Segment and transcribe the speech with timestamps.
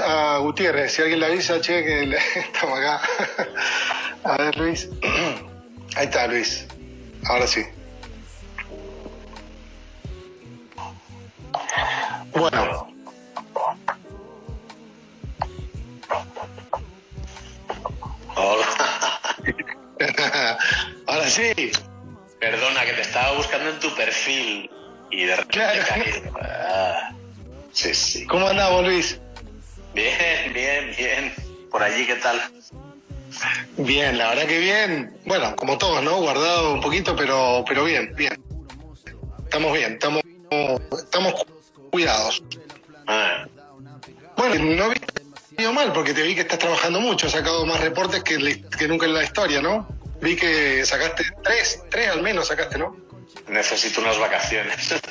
[0.00, 0.92] a Gutiérrez.
[0.92, 3.00] Si alguien le avisa, che, que le- estamos acá.
[4.24, 4.88] A ver, Luis.
[5.96, 6.66] Ahí está, Luis.
[7.28, 7.64] Ahora sí.
[12.32, 12.88] Bueno.
[18.34, 18.66] Hola.
[21.06, 21.52] Ahora sí.
[22.40, 24.70] Perdona, que te estaba buscando en tu perfil
[25.10, 25.82] y de repente Claro.
[25.88, 26.22] caí.
[26.42, 27.12] Ah,
[27.72, 28.26] sí, sí.
[28.26, 29.18] ¿Cómo andamos, Luis?
[29.96, 31.34] Bien, bien, bien.
[31.70, 32.38] Por allí, ¿qué tal?
[33.78, 35.16] Bien, la verdad que bien.
[35.24, 36.18] Bueno, como todos, ¿no?
[36.18, 38.38] Guardado un poquito, pero, pero bien, bien.
[39.44, 40.22] Estamos bien, estamos,
[41.02, 41.46] estamos
[41.90, 42.42] cuidados.
[43.06, 43.46] Ah,
[44.36, 44.92] Bueno, no
[45.56, 48.60] ido mal porque te vi que estás trabajando mucho, has sacado más reportes que, le-
[48.68, 49.88] que nunca en la historia, ¿no?
[50.20, 52.94] Vi que sacaste tres, tres al menos sacaste, ¿no?
[53.48, 54.94] necesito unas vacaciones.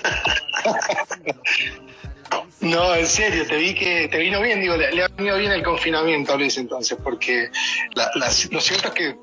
[2.61, 5.61] No, en serio, te vi que te vino bien, digo, le, ha venido bien el
[5.63, 7.49] confinamiento a Luis entonces, porque
[7.93, 9.15] la- la- lo cierto es que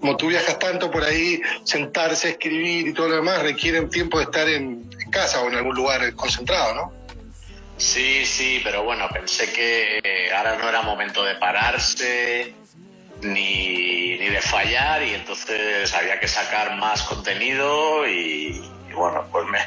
[0.00, 4.24] como tú viajas tanto por ahí, sentarse, escribir y todo lo demás requieren tiempo de
[4.24, 6.92] estar en, en casa o en algún lugar concentrado, ¿no?
[7.76, 12.54] Sí, sí, pero bueno, pensé que eh, ahora no era momento de pararse
[13.22, 19.46] ni, ni de fallar y entonces había que sacar más contenido y, y bueno, pues
[19.48, 19.58] me,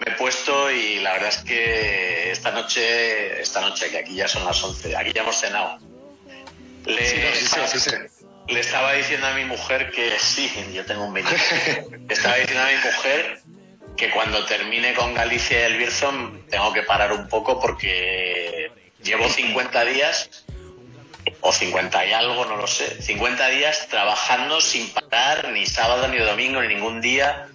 [0.00, 4.26] me he puesto y la verdad es que esta noche, esta noche que aquí ya
[4.26, 5.78] son las 11, aquí ya hemos cenado.
[6.86, 7.90] Le, Sí, no, sí estaba, sí
[8.48, 11.36] le estaba diciendo a mi mujer que sí, yo tengo un vinilo.
[12.08, 13.40] Le estaba diciendo a mi mujer
[13.96, 18.70] que cuando termine con Galicia y el Birzón tengo que parar un poco porque
[19.02, 20.44] llevo 50 días
[21.42, 26.18] o 50 y algo, no lo sé, 50 días trabajando sin parar ni sábado ni
[26.18, 27.48] domingo ni ningún día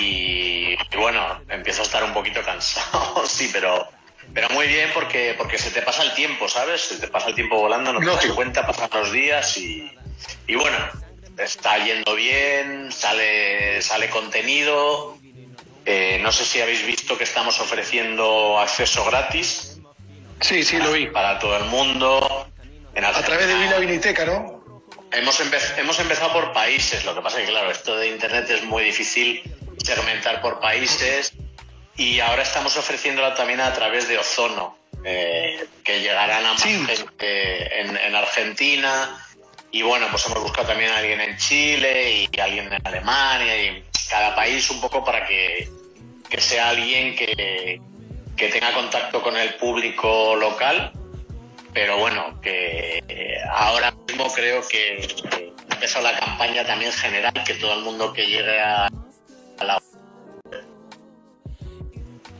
[0.00, 3.88] y, y bueno, empiezo a estar un poquito cansado, sí, pero
[4.34, 6.82] pero muy bien porque porque se te pasa el tiempo, ¿sabes?
[6.82, 9.90] Se te pasa el tiempo volando, no te das cuenta, pasan los días y,
[10.46, 10.76] y bueno,
[11.38, 15.16] está yendo bien, sale sale contenido.
[15.86, 19.78] Eh, no sé si habéis visto que estamos ofreciendo acceso gratis
[20.40, 21.06] Sí, sí, lo vi.
[21.06, 22.46] para todo el mundo.
[22.94, 23.54] En A través de.
[23.54, 24.57] Vila Viniteca, ¿no?
[25.12, 28.48] Hemos, empe- hemos empezado por países, lo que pasa es que, claro, esto de Internet
[28.50, 29.42] es muy difícil
[29.82, 31.32] segmentar por países
[31.96, 36.84] y ahora estamos ofreciéndola también a través de Ozono, eh, que llegarán a más Sí.
[36.86, 39.24] gente en, en Argentina.
[39.70, 43.84] Y bueno, pues hemos buscado también a alguien en Chile y alguien en Alemania y
[44.08, 45.68] cada país un poco para que,
[46.30, 47.80] que sea alguien que,
[48.36, 50.92] que tenga contacto con el público local
[51.78, 55.06] pero bueno, que eh, ahora mismo creo que
[55.70, 59.80] ha empezado la campaña también general, que todo el mundo que llegue a, a la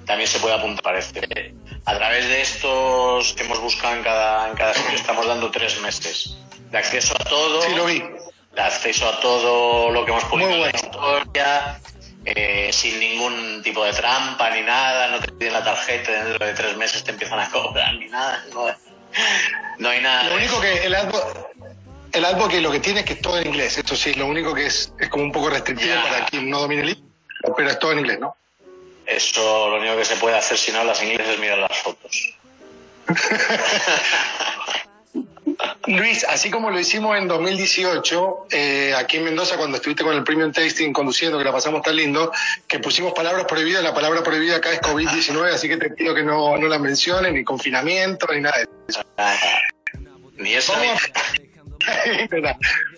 [0.06, 1.54] también se puede apuntar, parece.
[1.84, 5.80] A través de estos que hemos buscado en cada, en cada sitio, estamos dando tres
[5.82, 6.36] meses
[6.72, 8.00] de acceso a todo, Sí, lo vi.
[8.00, 11.80] de acceso a todo lo que hemos publicado en la historia,
[12.24, 16.54] eh, sin ningún tipo de trampa ni nada, no te piden la tarjeta dentro de
[16.54, 18.66] tres meses te empiezan a cobrar ni nada, no,
[19.78, 20.28] no hay nada.
[20.30, 21.22] Lo único que el advo,
[22.12, 23.78] el advocate lo que tiene es que es todo en inglés.
[23.78, 26.02] Esto sí, lo único que es, es como un poco restrictivo Ya.
[26.02, 27.08] para quien no domine el idioma,
[27.56, 28.36] pero es todo en inglés, ¿no?
[29.06, 32.34] Eso lo único que se puede hacer si no hablas inglés es mirar las fotos.
[35.86, 40.22] Luis, así como lo hicimos en 2018, eh, aquí en Mendoza, cuando estuviste con el
[40.22, 42.30] Premium Tasting conduciendo, que la pasamos tan lindo,
[42.66, 46.22] que pusimos palabras prohibidas, la palabra prohibida acá es COVID-19, así que te pido que
[46.22, 48.72] no, no la menciones, ni confinamiento, ni nada de eso.
[50.38, 50.72] Ni eso.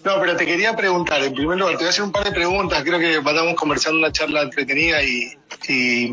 [0.04, 2.32] No, pero te quería preguntar, en primer lugar, te voy a hacer un par de
[2.32, 5.36] preguntas, creo que estamos conversando una charla entretenida y,
[5.68, 6.04] y,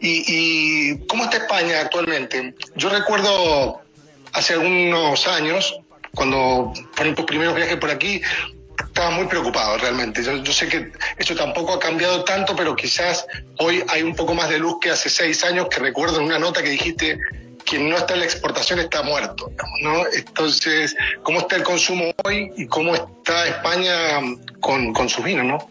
[0.00, 2.54] y- y ¿cómo está España actualmente?
[2.76, 3.80] Yo recuerdo
[4.34, 5.74] hace algunos años,
[6.14, 8.20] cuando fueron tus primeros viajes por aquí,
[8.86, 10.22] estaba muy preocupado realmente.
[10.22, 13.26] Yo, yo sé que eso tampoco ha cambiado tanto, pero quizás
[13.58, 16.38] hoy hay un poco más de luz que hace seis años, que recuerdo en una
[16.38, 17.18] nota que dijiste,
[17.64, 19.50] quien no está en la exportación está muerto,
[19.82, 20.04] ¿no?
[20.12, 24.20] Entonces, ¿cómo está el consumo hoy y cómo está España
[24.60, 25.70] con, con sus vinos, no?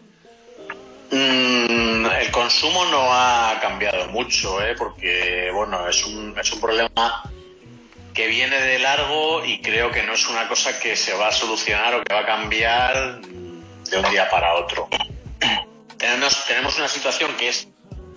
[1.10, 4.74] Mm, el consumo no ha cambiado mucho, ¿eh?
[4.76, 7.22] porque bueno, es un, es un problema
[8.14, 11.32] que viene de largo y creo que no es una cosa que se va a
[11.32, 14.88] solucionar o que va a cambiar de un día para otro.
[15.98, 17.68] Tenemos, tenemos una situación que es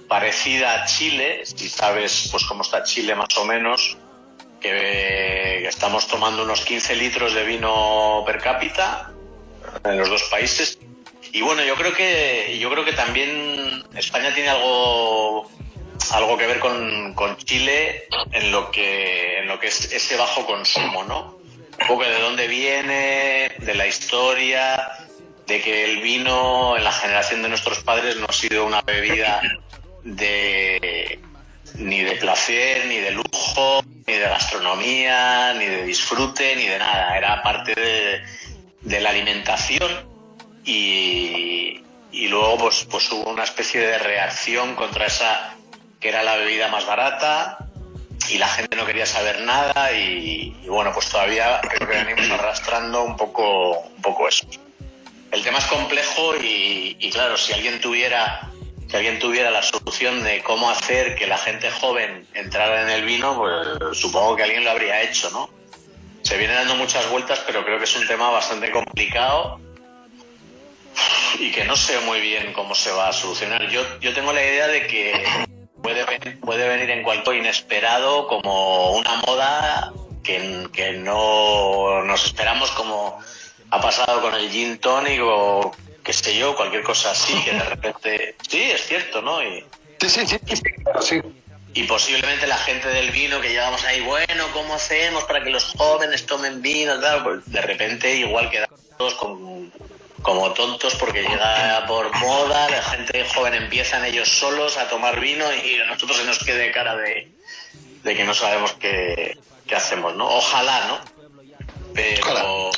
[0.07, 3.97] parecida a Chile, si sabes pues cómo está Chile más o menos,
[4.59, 9.11] que, estamos tomando unos 15 litros de vino per cápita
[9.83, 10.77] en los dos países
[11.31, 15.49] y bueno, yo creo que yo creo que también España tiene algo
[16.11, 20.45] algo que ver con, con, Chile en lo que en lo que es ese bajo
[20.45, 21.37] consumo, ¿no?
[21.81, 24.87] Un poco de dónde viene, de la historia,
[25.45, 29.41] de que el vino en la generación de nuestros padres no ha sido una bebida
[30.05, 31.19] de
[31.77, 37.17] ni de placer, ni de lujo, ni de gastronomía, ni de disfrute, ni de nada.
[37.17, 39.91] Era parte de, la alimentación
[40.63, 45.55] y, y luego pues, pues hubo una especie de reacción contra esa
[45.99, 47.57] que era la bebida más barata
[48.29, 53.03] y la gente no quería saber nada y, bueno pues todavía creo que venimos arrastrando
[53.03, 54.45] un poco un poco eso
[55.31, 58.49] el tema es complejo y claro si alguien tuviera
[58.87, 63.05] si alguien tuviera la solución de cómo hacer que la gente joven entrara en el
[63.05, 65.49] vino pues supongo que alguien lo habría hecho no
[66.21, 69.59] se viene dando muchas vueltas pero creo que es un tema bastante complicado
[71.39, 73.69] y que no sé muy bien cómo se va a solucionar.
[73.69, 75.23] Yo, yo tengo la idea de que
[75.81, 79.93] puede, venir en cualquier inesperado como una moda
[80.23, 83.19] que, que no nos esperamos como
[83.69, 87.63] ha pasado con el gin tonic o qué sé yo, cualquier cosa así, que de
[87.63, 88.35] repente...
[88.47, 89.43] Sí, es cierto, ¿no?
[89.43, 89.65] Y,
[89.99, 90.61] sí, sí, sí,
[91.01, 91.21] sí.
[91.73, 95.73] Y posiblemente la gente del vino que llevamos ahí, bueno, ¿cómo hacemos para que los
[95.77, 96.97] jóvenes tomen vino?
[97.01, 97.23] Tal?
[97.23, 99.73] Pues de repente igual quedamos todos con
[100.21, 105.45] como tontos porque llega por moda, la gente joven empiezan ellos solos a tomar vino
[105.53, 107.31] y a nosotros se nos quede cara de,
[108.03, 109.37] que no sabemos qué,
[109.75, 110.27] hacemos, ¿no?
[110.27, 110.99] Ojalá, ¿no?
[111.93, 112.71] Pero,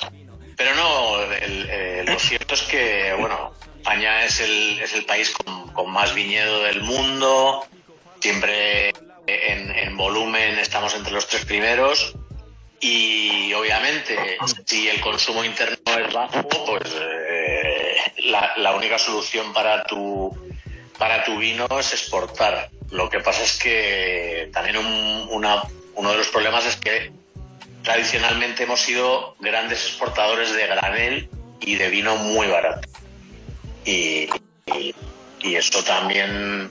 [0.57, 5.91] pero no, eh, lo cierto es que, bueno, España es el, es el país con,
[5.91, 7.65] más viñedo del mundo,
[8.19, 8.89] siempre
[9.27, 12.15] en, en volumen estamos entre los tres primeros
[12.79, 17.95] y obviamente si el consumo interno es bajo, pues eh,
[18.25, 20.35] la, única solución para tu,
[20.97, 22.69] para tu vino es exportar.
[22.91, 25.63] Lo que pasa es que también una,
[25.95, 27.11] uno de los problemas es que
[27.87, 31.29] tradicionalmente hemos sido grandes exportadores de granel
[31.61, 32.85] y de vino muy barato.
[33.85, 34.29] Y,
[35.41, 36.69] eso también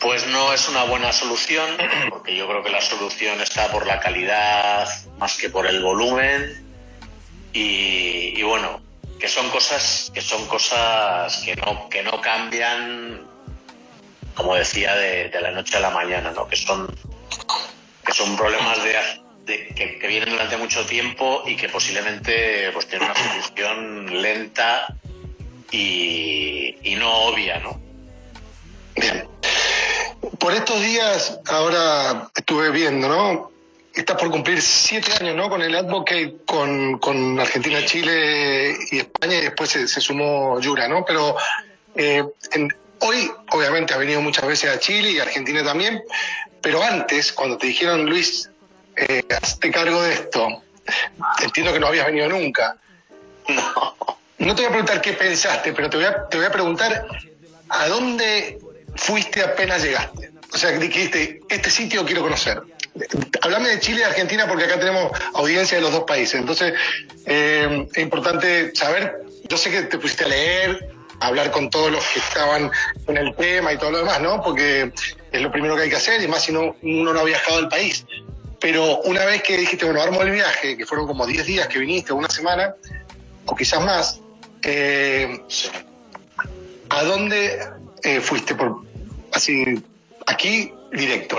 [0.00, 1.64] pues no es una buena solución,
[2.10, 4.88] porque yo creo que la solución está por la calidad
[5.18, 6.66] más que por el volumen.
[7.52, 8.82] Y, bueno,
[9.20, 13.22] que son cosas que son cosas que no, que no cambian,
[14.34, 16.48] como decía, de, la noche a la mañana, ¿no?
[16.48, 16.92] que son
[18.04, 23.16] que son problemas de, que, vienen durante mucho tiempo y que posiblemente pues tienen una
[23.16, 24.86] solución lenta
[25.70, 27.80] y, y no obvia, ¿no?
[28.96, 29.34] Bien
[30.38, 33.50] por estos días, ahora estuve viendo, ¿no?
[33.94, 35.48] Está por cumplir siete años, ¿no?
[35.48, 41.04] Con el Advocate, con, con Argentina, Chile y España, y después se, sumó Yura, ¿no?
[41.04, 41.36] Pero
[41.94, 42.24] eh,
[43.00, 46.02] hoy, obviamente, ha venido muchas veces a Chile y Argentina también,
[46.60, 48.50] pero antes, cuando te dijeron, Luis,
[48.96, 50.62] eh, hazte cargo de esto,
[51.42, 52.76] entiendo que no habías venido nunca.
[53.48, 53.94] No.
[54.38, 57.06] No te voy a preguntar qué pensaste, pero te voy a, te voy a preguntar
[57.68, 58.58] a dónde
[58.96, 60.32] fuiste apenas llegaste.
[60.52, 62.62] O sea, dijiste, este sitio quiero conocer.
[63.42, 66.38] Hablame de Chile y Argentina porque acá tenemos audiencia de los dos países.
[66.38, 66.74] Entonces,
[67.26, 71.90] eh, es importante saber, yo sé que te pusiste a leer, a hablar con todos
[71.90, 72.70] los que estaban
[73.08, 74.42] en el tema y todo lo demás, ¿no?
[74.42, 74.92] Porque
[75.32, 77.58] es lo primero que hay que hacer, y más si no, uno no había viajado
[77.58, 78.04] al país.
[78.64, 81.78] Pero una vez que dijiste, bueno, armo el viaje, que fueron como 10 días que
[81.78, 82.74] viniste, una semana,
[83.44, 84.20] o quizás más,
[84.62, 85.38] eh,
[86.88, 87.60] ¿a dónde
[88.02, 88.80] eh, fuiste por
[89.34, 89.84] así
[90.24, 91.36] aquí directo?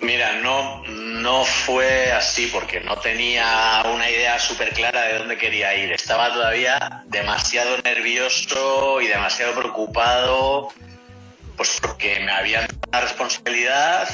[0.00, 5.76] Mira, no, no fue así porque no tenía una idea súper clara de dónde quería
[5.76, 5.92] ir.
[5.92, 10.70] Estaba todavía demasiado nervioso y demasiado preocupado,
[11.58, 14.08] pues porque me habían dado la responsabilidad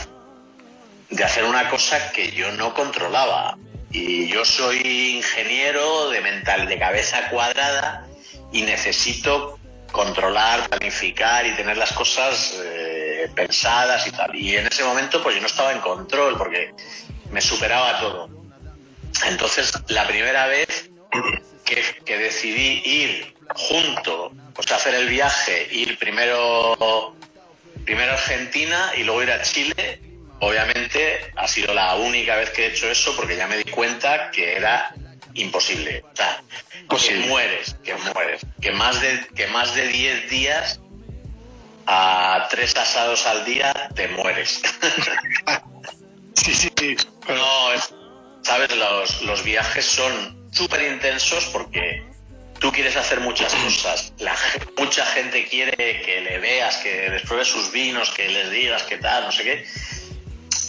[1.10, 3.56] de hacer una cosa que yo no controlaba.
[3.90, 8.06] Y yo soy ingeniero de mental, de cabeza cuadrada
[8.52, 9.58] y necesito
[9.90, 14.34] controlar, planificar y tener las cosas eh, pensadas y tal.
[14.36, 16.72] Y en ese momento pues yo no estaba en control porque
[17.30, 18.30] me superaba todo.
[19.26, 20.90] Entonces la primera vez
[22.04, 27.14] que, decidí ir junto, pues hacer el viaje, ir primero,
[27.84, 30.00] primero a Argentina y luego ir a Chile,
[30.40, 34.30] obviamente ha sido la única vez que he hecho eso porque ya me di cuenta
[34.30, 34.94] que era
[35.34, 36.04] imposible.
[36.12, 36.42] O sea,
[36.88, 38.42] que mueres, que mueres.
[38.60, 40.80] Que más de, que más de 10 días
[41.86, 44.62] a tres asados al día te mueres.
[46.34, 46.96] sí, sí, sí.
[47.28, 47.70] No,
[48.42, 52.02] sabes, los, los viajes son súper intensos porque
[52.60, 54.36] tú quieres hacer muchas cosas, la,
[54.76, 58.98] mucha gente quiere que le veas, que les pruebes sus vinos, que les digas qué
[58.98, 59.66] tal, no sé qué,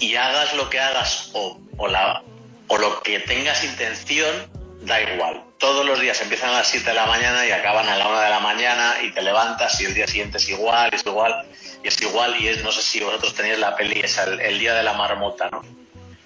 [0.02, 2.24] y hagas lo que hagas o, o, la,
[2.68, 5.44] o lo que tengas intención, da igual.
[5.60, 8.20] Todos los días empiezan a las 7 de la mañana y acaban a la 1
[8.20, 11.46] de la mañana y te levantas y el día siguiente es igual, es igual,
[11.84, 14.74] y es igual, y es, no sé si vosotros tenéis la peli, es el, día
[14.74, 15.62] de la marmota, ¿no?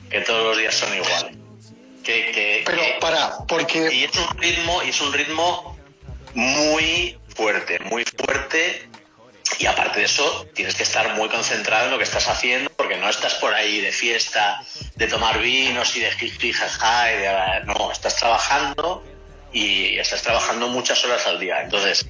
[0.10, 1.38] Que todos los días son iguales.
[2.02, 3.94] Que, Pero para, porque...
[3.94, 5.78] Y es un ritmo, y es un ritmo
[6.34, 8.88] muy fuerte, muy fuerte
[9.60, 12.98] y aparte de eso, tienes que estar muy concentrado en lo que estás haciendo, porque
[12.98, 14.62] no estás por ahí de fiesta,
[14.96, 19.04] de tomar vinos y de jiji, jaja, y de, no, estás trabajando
[19.54, 21.62] y estás trabajando muchas horas al día.
[21.62, 22.06] Entonces,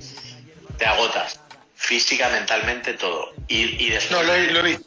[0.77, 1.39] te agotas
[1.75, 3.33] física, mentalmente, todo.
[3.47, 4.79] Y, después, no, lo, vi.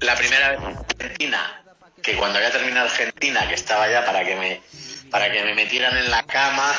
[0.00, 1.62] La primera vez en Argentina,
[2.02, 4.62] que cuando había terminado Argentina, que estaba ya para que me,
[5.10, 6.72] para que me metieran en la cama,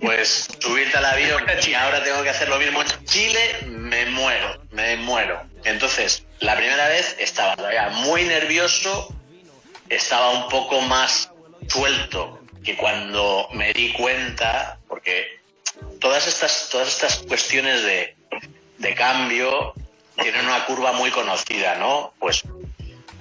[0.00, 4.60] pues subirte al avión y ahora tengo que hacer lo mismo en Chile, me muero,
[4.70, 5.42] me muero.
[5.64, 9.14] Entonces, la primera vez estaba todavía muy nervioso,
[9.88, 11.30] estaba un poco más
[11.68, 15.38] suelto que cuando me di cuenta, porque
[16.00, 18.16] todas estas, todas estas cuestiones de,
[18.78, 19.72] de cambio
[20.20, 22.12] tienen una curva muy conocida, ¿no?
[22.18, 22.42] Pues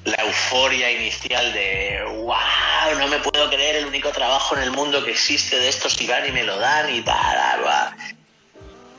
[0.06, 5.04] la euforia inicial de wow, no me puedo creer el único trabajo en el mundo
[5.04, 7.16] que existe de estos y van y me lo dan y tal,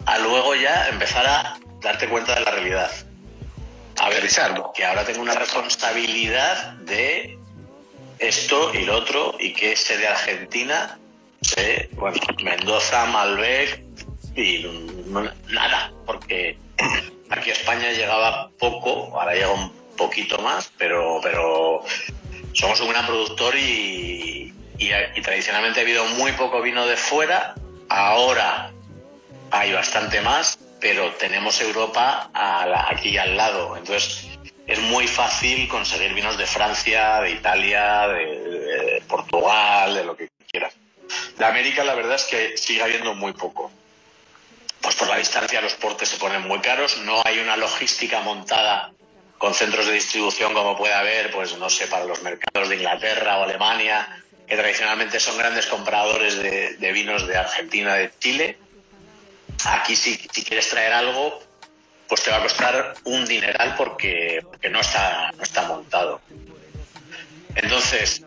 [0.07, 2.91] a luego ya empezar a darte cuenta de la realidad.
[3.99, 4.29] A ver,
[4.75, 7.39] que ahora tengo una responsabilidad de
[8.19, 10.99] esto y lo otro y que sé de Argentina,
[11.41, 13.83] sé, bueno, Mendoza, Malbec
[14.35, 14.67] y
[15.49, 16.59] nada, porque
[17.31, 21.83] aquí a España llegaba poco, ahora llega un poquito más, pero, pero
[22.53, 27.55] somos un gran productor y, y, tradicionalmente ha habido muy poco vino de fuera.
[27.89, 28.73] Ahora
[29.51, 32.31] hay bastante más, pero tenemos Europa
[32.89, 33.77] aquí al lado.
[33.77, 34.29] Entonces
[34.67, 40.75] es muy fácil conseguir vinos de Francia, de Italia, de, Portugal, de lo que quieras.
[41.39, 43.71] De América la verdad es que sigue habiendo muy poco.
[44.81, 48.93] Pues por la distancia los portes se ponen muy caros, no hay una logística montada
[49.39, 53.39] con centros de distribución como puede haber, pues no sé, para los mercados de Inglaterra
[53.39, 58.59] o Alemania, que tradicionalmente son grandes compradores de, vinos de Argentina, de Chile.
[59.65, 61.41] Aquí si, si, quieres traer algo,
[62.09, 66.21] pues te va a costar un dineral porque, porque no, está, no está montado.
[67.57, 68.23] Entonces,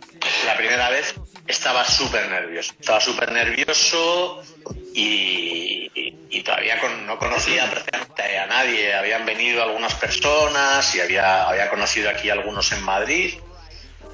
[0.45, 1.15] la primera vez
[1.47, 2.73] estaba súper nervioso.
[2.79, 4.43] Estaba súper nervioso
[4.93, 8.95] y, todavía no conocía prácticamente a nadie.
[8.95, 13.35] Habían venido algunas personas y había, había conocido aquí algunos en Madrid,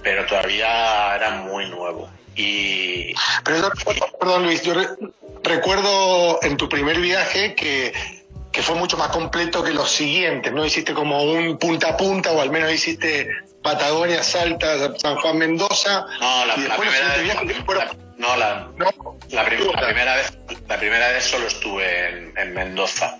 [0.03, 2.09] pero todavía era muy nuevo.
[2.35, 3.13] Y,
[3.43, 4.73] perdón, Luis, yo
[5.43, 7.93] recuerdo en tu primer viaje que,
[8.51, 10.65] que fue mucho más completo que los siguientes, ¿no?
[10.65, 13.29] Hiciste como un punta a punta o al menos hiciste
[13.61, 16.05] Patagonia, Salta, San Juan, Mendoza.
[16.19, 17.55] No, la, primera vez,
[18.17, 18.69] no, la,
[19.43, 20.33] primera vez,
[20.67, 23.17] la primera vez solo estuve en, Mendoza.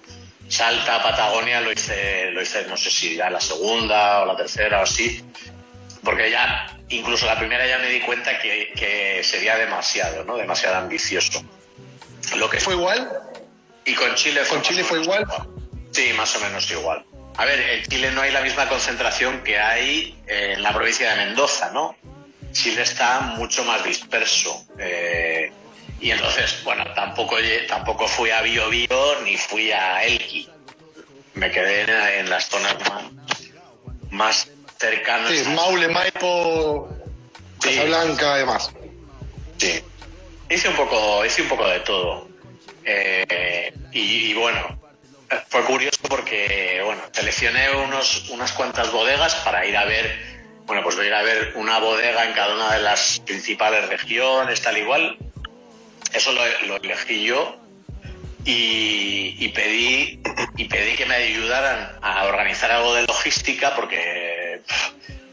[0.48, 4.80] Salta, Patagonia lo hice, lo hice, no sé si ya la segunda o la tercera
[4.80, 5.26] o así,
[6.04, 10.38] porque ya, incluso la primera ya me di cuenta que, sería demasiado, ¿no?
[10.38, 11.44] Demasiado ambicioso.
[12.36, 13.12] Lo que fue igual.
[13.86, 14.58] Y con Chile fue.
[14.58, 15.26] ¿Con Chile fue igual?
[15.92, 17.04] Sí, más o menos igual.
[17.38, 21.26] A ver, en Chile no hay la misma concentración que hay en la provincia de
[21.26, 21.96] Mendoza, ¿no?
[22.52, 24.66] Chile está mucho más disperso.
[24.80, 25.52] Eh,
[26.00, 27.38] y entonces, bueno, tampoco,
[27.68, 30.48] tampoco fui a Bio Bio ni fui a Elqui.
[31.36, 32.76] Me quedé en, las zonas
[34.12, 34.48] más,
[34.78, 35.32] cercanas.
[35.32, 36.90] Sí, Maule, Maipo,
[37.60, 38.72] Casablanca, además.
[39.58, 39.82] Sí.
[40.50, 42.28] Hice un poco, hice un poco de todo.
[42.84, 44.80] Eh, y, bueno,
[45.50, 50.20] fue curioso porque, bueno, seleccioné unos, unas cuantas bodegas para ir a ver,
[50.66, 53.90] bueno, pues voy a ir a ver una bodega en cada una de las principales
[53.90, 55.18] regiones, tal igual.
[56.16, 57.58] Eso lo, elegí yo
[58.46, 60.22] y, pedí,
[60.56, 64.62] y pedí que me ayudaran a organizar algo de logística porque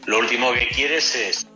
[0.05, 1.47] lo último que quieres es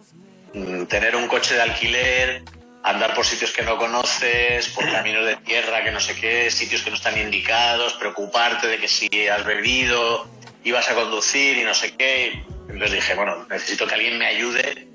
[0.54, 2.44] mm, tener un coche de alquiler,
[2.84, 6.82] andar por sitios que no conoces, por caminos de tierra que no sé qué, sitios
[6.84, 10.26] que no están indicados, preocuparte de que si has bebido
[10.64, 12.44] ibas a conducir y no sé qué.
[12.70, 14.88] Entonces dije, bueno, necesito que alguien me ayude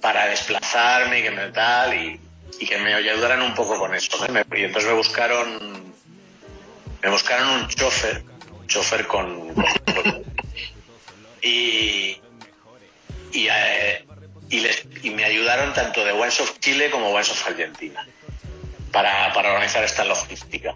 [0.00, 2.20] para desplazarme y que me tal y,
[2.66, 4.10] que me ayudaran un poco con eso.
[4.56, 5.92] Y entonces me buscaron,
[7.02, 8.22] me buscaron un chofer,
[8.66, 9.54] chofer con,
[11.42, 12.16] y,
[13.32, 14.04] y eh,
[14.50, 18.06] y, les, y me ayudaron tanto de Wines of Chile como Wines of Argentina.
[18.92, 20.74] para, para organizar esta logística.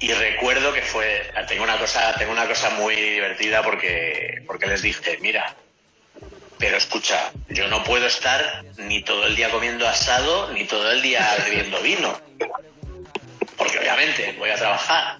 [0.00, 4.82] Y recuerdo que fue, tengo una cosa, tengo una cosa muy divertida porque, porque les
[4.82, 5.56] dije, mira,
[6.58, 11.02] pero escucha, yo no puedo estar ni todo el día comiendo asado, ni todo el
[11.02, 12.20] día bebiendo vino.
[13.56, 15.18] Porque obviamente voy a trabajar.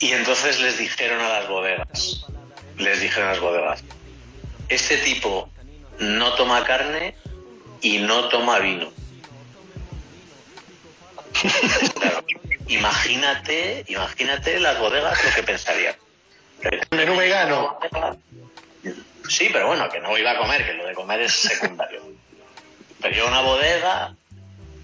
[0.00, 2.26] Y entonces les dijeron a las bodegas,
[2.76, 3.84] les dijeron a las bodegas,
[4.68, 5.50] este tipo
[5.98, 7.14] no toma carne
[7.80, 8.92] y no toma vino.
[12.68, 15.94] imagínate, imagínate las bodegas lo que pensarían.
[16.90, 17.78] Menú vegano.
[19.28, 22.02] Sí, pero bueno, que no iba a comer, que lo de comer es secundario.
[23.00, 24.14] pero yo una bodega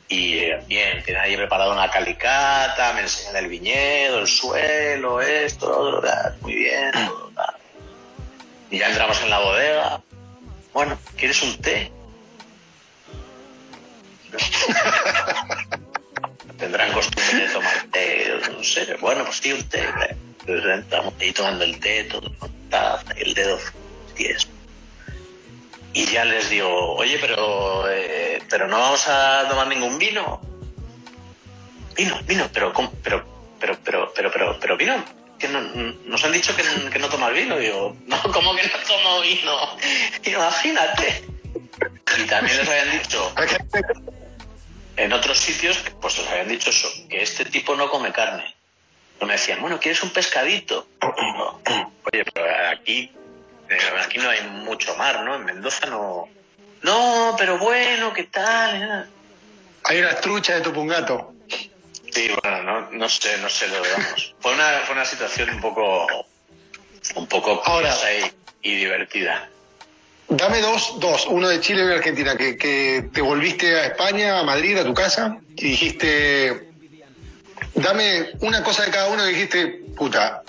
[0.08, 6.02] y eh, bien, tiene ahí preparado una calicata, me enseñan el viñedo, el suelo, esto,
[6.40, 6.90] muy bien.
[8.70, 10.00] y ya entramos en la bodega.
[10.72, 11.92] Bueno, ¿quieres un té?
[16.58, 18.96] Tendrán costumbre de tomar té, no sé.
[19.00, 19.86] Bueno, pues sí, un té.
[20.46, 22.30] Estamos ahí tomando el té, todo,
[23.16, 23.58] el dedo
[25.92, 30.40] y ya les digo, oye, pero, eh, pero no vamos a tomar ningún vino.
[31.96, 32.72] Vino, vino, pero,
[33.02, 33.24] pero,
[33.58, 35.04] pero, pero, pero, pero, pero vino.
[35.38, 37.56] Que nos han dicho que, que no tomas vino.
[37.56, 39.56] Digo, no, ¿cómo que no tomo vino?
[40.24, 41.24] Imagínate.
[42.18, 43.32] Y también les habían dicho,
[44.96, 48.54] en otros sitios, pues les habían dicho eso, que este tipo no come carne.
[49.20, 50.86] No me decían, bueno, ¿quieres un pescadito?
[51.00, 53.10] Oye, pero aquí
[54.04, 55.36] aquí no hay mucho mar, ¿no?
[55.36, 56.28] En Mendoza no.
[56.82, 59.08] No, pero bueno, ¿qué tal?
[59.84, 61.34] Hay una trucha de Tupungato.
[62.10, 64.34] Sí, bueno, no, no sé, no sé lo vamos.
[64.40, 66.06] fue una, fue una situación un poco,
[67.14, 67.94] un poco Ahora,
[68.62, 69.48] y, divertida.
[70.28, 74.38] Dame dos, dos, uno de Chile y de Argentina, que, que te volviste a España,
[74.38, 76.70] a Madrid, a tu casa, y dijiste,
[77.74, 80.39] dame una cosa de cada uno que dijiste, puta,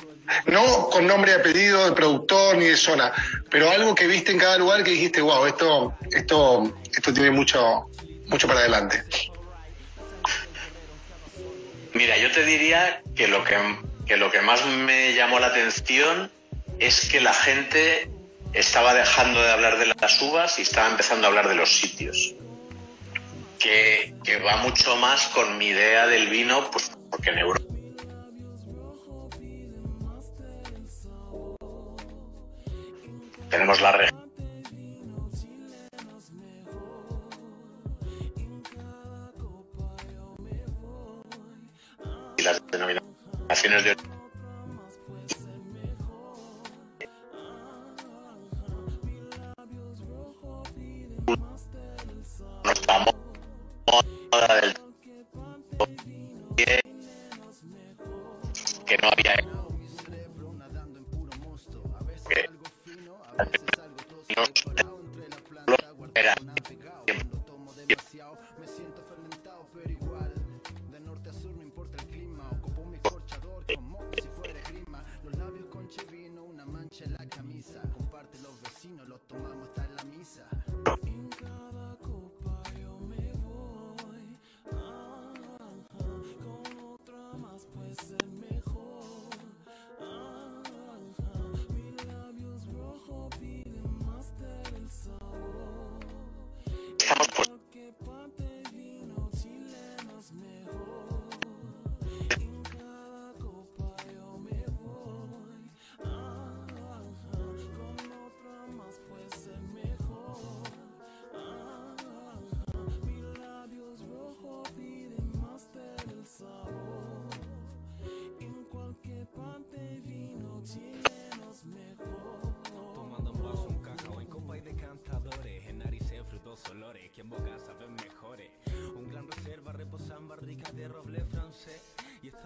[0.46, 3.12] no con nombre y apellido de productor ni de zona,
[3.50, 7.88] pero algo que viste en cada lugar que dijiste, wow, esto, esto, esto tiene mucho,
[8.28, 9.04] mucho para adelante.
[11.94, 13.58] Mira, yo te diría que lo que,
[14.06, 16.32] que lo que más me llamó la atención
[16.80, 18.10] es que la gente
[18.54, 22.34] estaba dejando de hablar de las uvas y estaba empezando a hablar de los sitios.
[23.60, 27.81] Que, que va mucho más con mi idea del vino, pues porque en Europa
[33.52, 34.32] tenemos la región
[42.38, 43.98] y las denominaciones de
[52.64, 53.22] nuestra moda
[63.43, 65.91] del que no había
[67.88, 68.27] que eso sea
[79.06, 79.70] la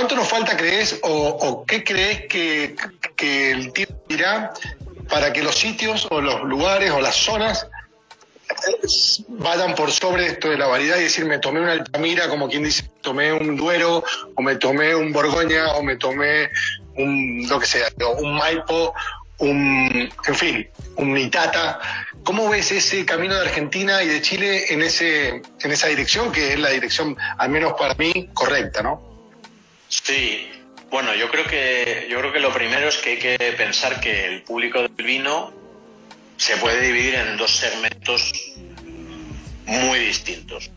[0.00, 2.74] ¿Cuánto nos falta, crees, o, qué crees que,
[3.50, 4.50] el tiempo dirá
[5.10, 7.66] para que los sitios o los lugares o las zonas
[9.28, 12.64] vayan por sobre esto de la variedad y decir, me tomé una Altamira, como quien
[12.64, 14.02] dice, tomé un Duero,
[14.36, 16.48] o me tomé un Borgoña, o me tomé
[16.96, 17.88] un, lo que sea,
[18.20, 18.94] un Maipo,
[19.36, 21.78] un, en fin, un Itata.
[22.24, 26.54] ¿Cómo ves ese camino de Argentina y de Chile en, ese, en esa dirección, que
[26.54, 29.09] es la dirección, al menos para mí, correcta, ¿no?
[29.90, 30.48] Sí,
[30.88, 34.24] bueno, yo creo que yo creo que lo primero es que hay que pensar que
[34.24, 35.52] el público del vino
[36.36, 38.32] se puede dividir en dos segmentos
[39.66, 40.70] muy distintos.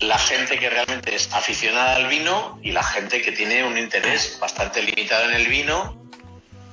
[0.00, 4.38] La gente que realmente es aficionada al vino y la gente que tiene un interés
[4.40, 6.02] bastante limitado en el vino,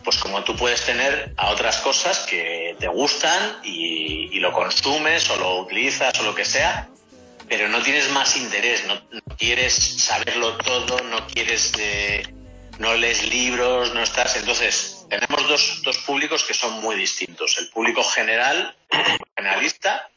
[0.06, 5.36] pues como tú puedes tener a otras cosas que te gustan y, lo consumes o
[5.36, 6.88] lo utilizas o lo que sea,
[7.50, 9.02] pero no tienes más interés, no,
[9.38, 12.24] quieres saberlo todo, no quieres, eh,
[12.78, 14.36] no lees libros, no estás.
[14.36, 15.48] Entonces, tenemos
[15.84, 17.58] dos, públicos que son muy distintos.
[17.58, 18.76] El público general,
[19.36, 20.10] generalista,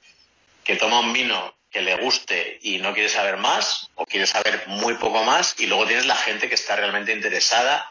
[0.62, 4.64] que toma un vino que le guste y no quiere saber más o quiere saber
[4.66, 7.90] muy poco más y luego tienes la gente que está realmente interesada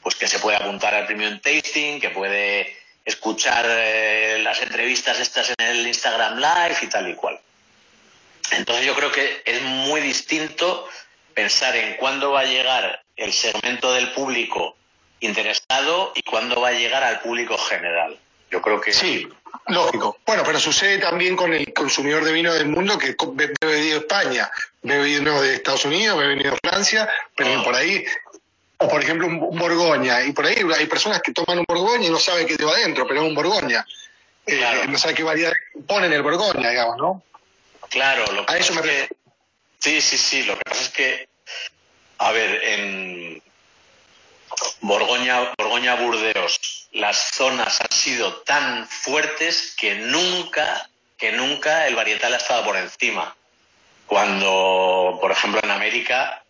[0.00, 5.52] pues que se puede apuntar al premium tasting que puede escuchar eh, las entrevistas estas
[5.58, 7.40] en el Instagram Live y tal y cual
[8.52, 10.88] entonces yo creo que es muy distinto
[11.34, 14.76] pensar en cuándo va a llegar el segmento del público
[15.20, 18.18] interesado y cuándo va a llegar al público general.
[18.50, 19.28] Yo creo que sí,
[19.68, 20.18] lógico.
[20.24, 23.96] Bueno, pero sucede también con el consumidor de vino del mundo que bebe vino de
[23.96, 24.50] España,
[24.82, 28.04] bebe vino de Estados Unidos, bebe vino de Francia, pero por ahí
[28.78, 32.10] o por ejemplo un, Borgoña, y por ahí hay personas que toman un Borgoña y
[32.10, 33.84] no saben qué lleva adentro, pero es un Borgoña.
[34.46, 35.52] Eh, no sabe qué variedad
[35.88, 37.22] ponen el Borgoña, digamos, ¿no?
[37.90, 39.08] Claro, lo que a eso me que,
[39.78, 41.28] Sí, sí, sí, lo que pasa es que,
[42.18, 43.42] a ver, en,
[44.80, 52.34] Borgoña, Borgoña Burdeos, las zonas han sido tan fuertes que nunca, que nunca el varietal
[52.34, 53.36] ha estado por encima.
[54.06, 56.44] Cuando, por ejemplo, en América,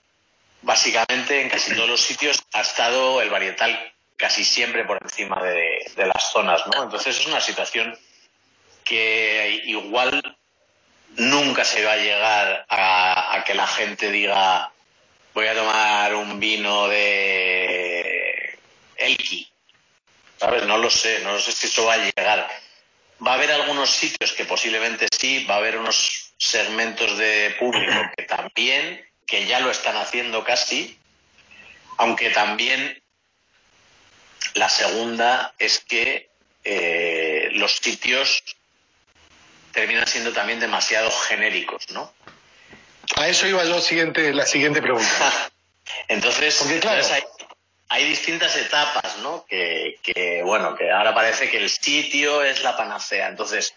[0.62, 5.90] básicamente en casi todos los sitios ha estado el varietal casi siempre por encima de,
[5.96, 6.84] las zonas, ¿no?
[6.84, 7.98] Entonces es una situación
[8.84, 10.35] que igual
[11.16, 14.72] nunca se va a llegar a que la gente diga
[15.36, 18.58] voy a tomar un vino de
[18.96, 19.46] Elki.
[20.38, 20.64] ¿Sabes?
[20.64, 22.48] No lo sé, no sé si eso va a llegar.
[23.24, 27.92] Va a haber algunos sitios que posiblemente sí, va a haber unos segmentos de público
[28.16, 30.98] que también, que ya lo están haciendo casi,
[31.98, 33.02] aunque también
[34.54, 36.30] la segunda es que
[36.64, 38.42] eh, los sitios
[39.76, 42.10] terminan siendo también demasiado genéricos, ¿no?
[43.14, 45.50] A eso iba yo siguiente, la siguiente pregunta.
[46.08, 46.64] entonces,
[47.90, 49.44] hay, distintas etapas, ¿no?
[49.46, 53.28] Que, bueno, que ahora parece que el sitio es la panacea.
[53.28, 53.74] Entonces,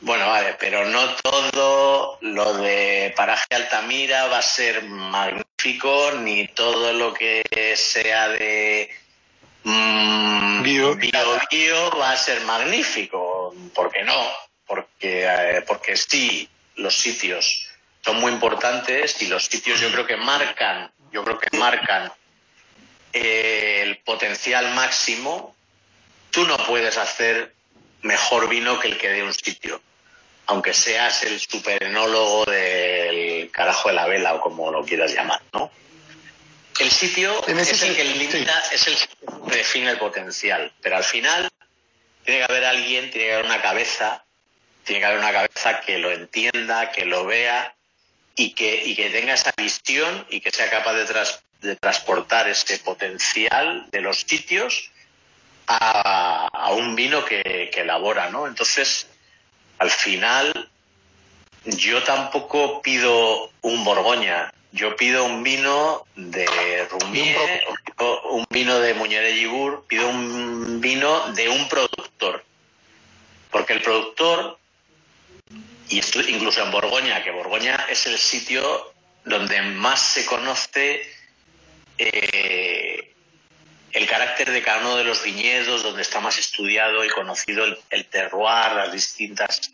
[0.00, 6.92] bueno, vale, pero no todo lo de paraje Altamira va a ser magnífico, ni todo
[6.92, 8.90] lo que sea de
[9.62, 13.54] mmm, bio, bio, va a ser magnífico.
[13.72, 14.44] ¿Por qué no?
[14.66, 17.68] Porque, eh, porque sí, los sitios
[18.04, 22.12] son muy importantes y los sitios yo creo que marcan, yo creo que marcan
[23.12, 25.54] eh, el potencial máximo.
[26.30, 27.54] Tú no puedes hacer
[28.02, 29.80] mejor vino que el que de un sitio,
[30.46, 35.70] aunque seas el superenólogo del carajo de la vela o como lo quieras llamar, ¿no?
[36.80, 41.48] El sitio es el que limita, es el que define el potencial, pero al final
[42.24, 44.23] tiene que haber alguien, tiene que haber una cabeza,
[44.84, 47.74] tiene que haber una cabeza que lo entienda, que lo vea
[48.36, 51.06] y que, y que tenga esa visión y que sea capaz de,
[51.60, 54.90] de transportar ese potencial de los sitios
[55.66, 58.46] a, a un vino que, que, elabora, ¿no?
[58.46, 59.06] Entonces,
[59.78, 60.68] al final,
[61.64, 67.64] yo tampoco pido un Borgoña, yo pido un vino de Rumier,
[68.30, 72.44] un vino de Muñere Gibur, pido un vino de un productor.
[73.50, 74.58] Porque el productor
[75.88, 78.92] y incluso en Borgoña, que Borgoña es el sitio
[79.24, 81.02] donde más se conoce
[81.98, 83.12] eh,
[83.92, 88.06] el carácter de cada uno de los viñedos, donde está más estudiado y conocido el,
[88.06, 89.72] terroir, las distintas.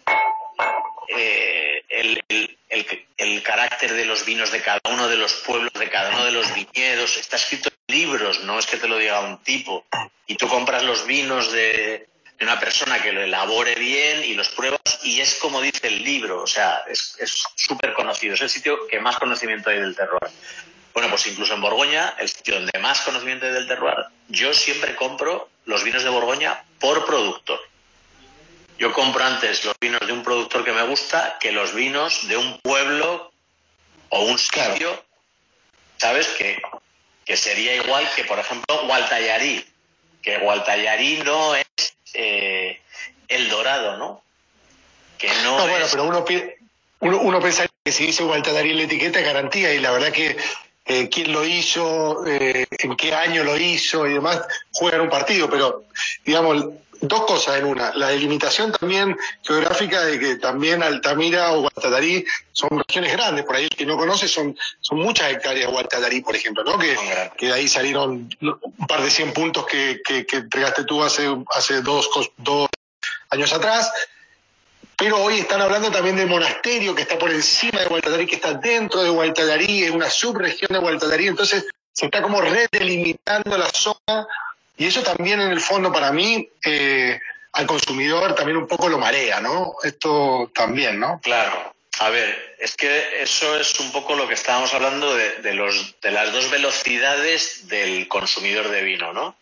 [1.08, 2.22] Eh, el,
[2.68, 6.32] el, carácter de los vinos de cada uno de los pueblos, de cada uno de
[6.32, 9.86] los viñedos, está escrito en libros, no es que te lo diga un tipo.
[10.26, 12.09] Y tú compras los vinos de,
[12.40, 16.02] de una persona que lo elabore bien y los pruebas y es como dice el
[16.02, 17.14] libro, o sea, es
[17.54, 20.32] súper conocido, es el sitio que más conocimiento hay del terroir.
[20.94, 24.96] Bueno, pues incluso en Borgoña, el sitio donde más conocimiento hay del terroir, yo siempre
[24.96, 27.60] compro los vinos de Borgoña por productor.
[28.78, 32.38] Yo compro antes los vinos de un productor que me gusta que los vinos de
[32.38, 33.30] un pueblo
[34.08, 35.04] o un sitio,
[35.98, 36.28] ¿sabes?
[36.28, 36.60] Que,
[37.26, 39.62] que sería igual que, por ejemplo, Gualtallarí,
[40.22, 41.66] que Gualtallarí no es
[42.14, 42.80] eh,
[43.28, 44.22] el dorado, ¿no?
[45.18, 46.24] Que no, no bueno, pero uno,
[47.00, 50.36] uno, uno pensaría que si dice Gualtallarí la etiqueta es garantía y la verdad que
[50.90, 55.48] eh, quién lo hizo, eh, en qué año lo hizo y demás, juegan un partido,
[55.48, 55.84] pero
[56.24, 56.64] digamos,
[57.00, 57.94] dos cosas en una.
[57.94, 63.64] La delimitación también geográfica de que también Altamira o Guatatarí son regiones grandes, por ahí
[63.66, 66.76] el que no conoce son, son muchas hectáreas de Guatatarí, por ejemplo, ¿no?
[66.76, 66.96] Que,
[67.38, 71.28] que de ahí salieron un par de cien puntos que, que, que entregaste tú hace,
[71.50, 72.68] hace dos, dos
[73.30, 73.92] años atrás.
[75.00, 78.52] Pero hoy están hablando también del monasterio que está por encima de Gualtadarí, que está
[78.52, 84.26] dentro de Gualtadarí, es una subregión de Gualtadarí, entonces se está como redelimitando la zona
[84.76, 87.18] y eso también en el fondo para mí eh,
[87.52, 89.72] al consumidor también un poco lo marea, ¿no?
[89.82, 91.18] Esto también, ¿no?
[91.22, 91.74] Claro.
[91.98, 95.98] A ver, es que eso es un poco lo que estábamos hablando de, de, los,
[96.02, 99.34] de las dos velocidades del consumidor de vino, ¿no?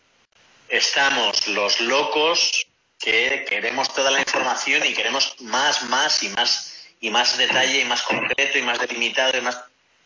[0.69, 2.65] Estamos los locos
[2.99, 7.85] que queremos toda la información y queremos más, más y más y más detalle y
[7.85, 9.57] más concreto y más delimitado y más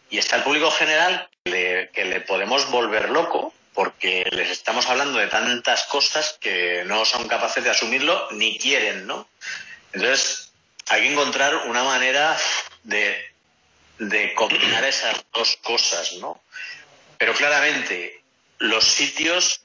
[0.09, 5.25] y está el público general que le, podemos volver loco porque les estamos hablando de
[5.25, 9.27] tantas cosas que no son capaces de asumirlo ni quieren, ¿no?
[9.91, 10.51] Entonces
[10.89, 12.37] hay que encontrar una manera
[12.83, 13.17] de,
[13.97, 16.39] de combinar esas dos cosas, ¿no?
[17.17, 18.21] Pero claramente
[18.59, 19.61] los sitios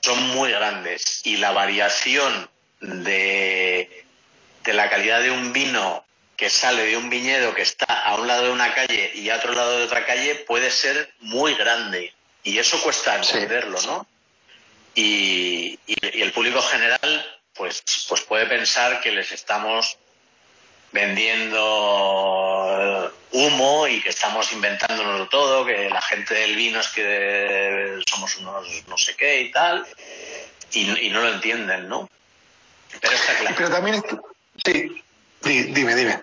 [0.00, 2.48] son muy grandes y la variación
[2.84, 4.04] de,
[4.66, 6.04] la calidad de un vino
[6.36, 9.36] que sale de un viñedo que está a un lado de una calle y a
[9.36, 12.12] otro lado de otra calle puede ser muy grande.
[12.42, 14.06] Y eso cuesta entenderlo, ¿no?
[14.94, 19.96] Y, el público general, pues, pues puede pensar que les estamos
[20.92, 21.60] vendiendo
[23.32, 28.66] humo y que estamos inventándonos todo, que la gente del vino es que somos unos
[28.86, 29.86] no sé qué y tal,
[30.72, 32.08] y no lo entienden, ¿no?
[33.00, 33.54] Pero está claro.
[33.56, 34.02] Pero también
[34.64, 35.02] Sí,
[35.42, 36.22] dime, dime.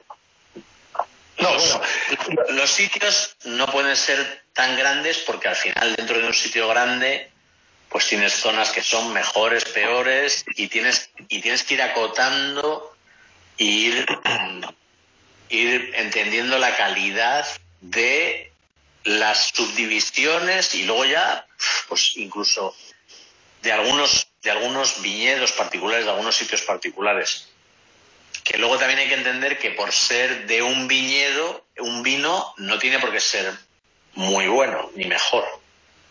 [1.40, 1.80] No, los,
[2.28, 2.44] bueno.
[2.50, 7.30] los sitios no pueden ser tan grandes porque al final dentro de un sitio grande
[7.90, 12.96] pues tienes zonas que son mejores, peores y tienes y tienes que ir acotando
[13.58, 14.06] e ir
[15.50, 17.46] ir entendiendo la calidad
[17.82, 18.52] de
[19.04, 21.46] las subdivisiones y luego ya
[21.90, 22.76] pues incluso
[23.62, 27.48] de algunos de algunos viñedos particulares, de algunos sitios particulares.
[28.44, 32.80] Que luego también hay que entender que por ser de un viñedo, un vino no
[32.80, 33.54] tiene por qué ser
[34.14, 35.46] muy bueno ni mejor.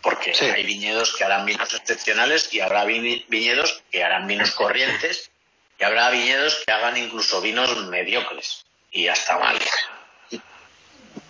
[0.01, 5.31] Porque hay viñedos que harán vinos excepcionales y habrá viñedos que harán vinos corrientes
[5.79, 9.59] y habrá viñedos que hagan incluso vinos mediocres y hasta mal.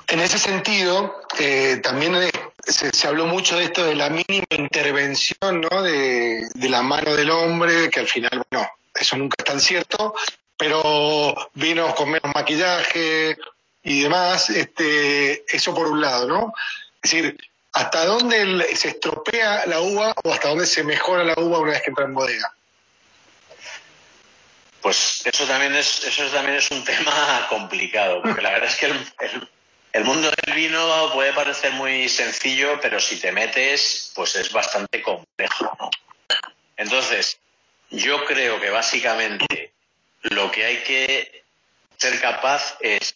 [0.07, 2.15] En ese sentido, eh, también
[2.73, 5.83] se, habló mucho de esto de la mínima intervención ¿no?
[5.83, 10.15] de, la mano del hombre, que al final, bueno, eso nunca es tan cierto,
[10.57, 13.37] pero vinos con menos maquillaje
[13.83, 16.55] y demás, este, eso por un lado, ¿no?
[17.03, 17.39] Es decir,
[17.73, 21.83] ¿hasta dónde se estropea la uva o hasta dónde se mejora la uva una vez
[21.83, 22.53] que entra en bodega?
[24.83, 28.87] Pues eso también es, eso también es un tema complicado, porque la verdad es que
[28.87, 29.51] el
[30.05, 35.91] mundo del vino puede parecer muy sencillo, pero si te metes, pues es bastante complejo.
[36.77, 37.39] Entonces,
[37.91, 39.73] yo creo que básicamente
[40.23, 41.43] lo que hay que
[41.97, 43.15] ser capaz es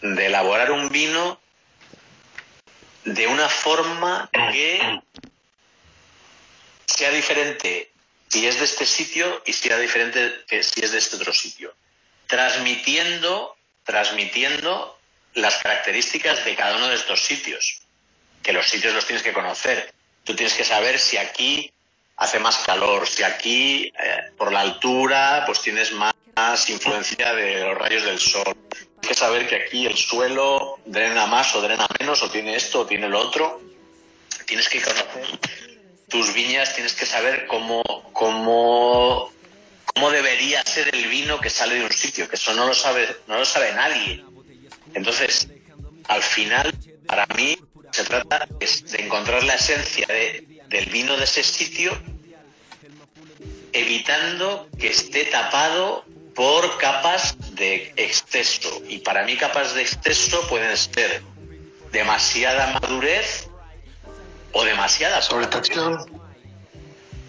[0.00, 1.40] de elaborar un vino
[3.04, 5.00] de una forma que
[6.86, 7.90] sea diferente
[8.28, 11.74] si es de este sitio y sea diferente que si es de este otro sitio.
[12.26, 14.97] Transmitiendo, transmitiendo
[15.34, 17.82] las características de cada uno de estos sitios,
[18.42, 19.92] que los sitios los tienes que conocer.
[20.24, 21.72] Tú tienes que saber si aquí
[22.16, 26.14] hace más calor, si aquí eh, por la altura pues tienes más,
[26.68, 28.56] influencia de los rayos del sol.
[28.70, 32.80] Tienes que saber que aquí el suelo drena más o drena menos, o tiene esto
[32.80, 33.60] o tiene lo otro.
[34.46, 35.38] Tienes que conocer
[36.08, 39.32] tus viñas, tienes que saber cómo, cómo,
[39.84, 43.08] cómo debería ser el vino que sale de un sitio, que eso no lo sabe,
[43.26, 44.24] no lo sabe nadie.
[44.94, 45.48] Entonces,
[46.08, 46.74] al final,
[47.06, 47.58] para mí,
[47.90, 51.96] se trata de encontrar la esencia del vino de ese sitio,
[53.72, 58.82] evitando que esté tapado por capas de exceso.
[58.88, 61.22] Y para mí capas de exceso pueden ser
[61.90, 63.48] demasiada madurez
[64.52, 66.18] o demasiada sobretracción.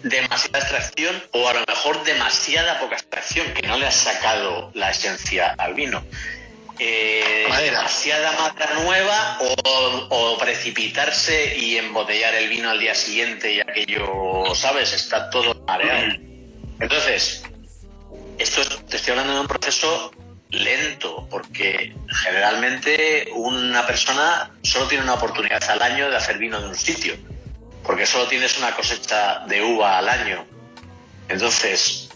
[0.02, 4.90] demasiada extracción o a lo mejor demasiada poca extracción, que no le has sacado la
[4.90, 6.02] esencia al vino.
[6.82, 9.38] Eh, demasiada madera nueva
[10.08, 14.94] o, precipitarse y embotellar el vino al día siguiente y aquello, ¿sabes?
[14.94, 16.14] Está todo mareado.
[16.80, 17.42] Entonces,
[18.38, 20.10] esto te estoy hablando de un proceso
[20.48, 26.68] lento, porque generalmente una persona solo tiene una oportunidad al año de hacer vino de
[26.68, 27.14] un sitio
[27.84, 30.46] porque solo tienes una cosecha de uva al año.
[31.28, 32.08] Entonces,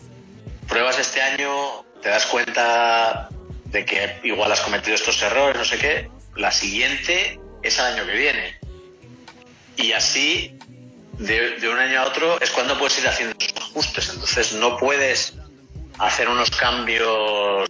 [0.68, 3.28] pruebas este año, te das cuenta
[3.74, 8.06] de que igual has cometido estos errores, no sé qué, la siguiente es al año
[8.06, 8.56] que viene.
[9.76, 10.56] Y así,
[11.18, 14.10] de, un año a otro, es cuando puedes ir haciendo esos ajustes.
[14.10, 15.34] Entonces, no puedes
[15.98, 17.68] hacer unos cambios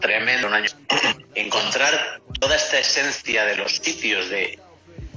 [0.00, 0.70] tremendos un año.
[1.34, 4.58] Encontrar toda esta esencia de los sitios, de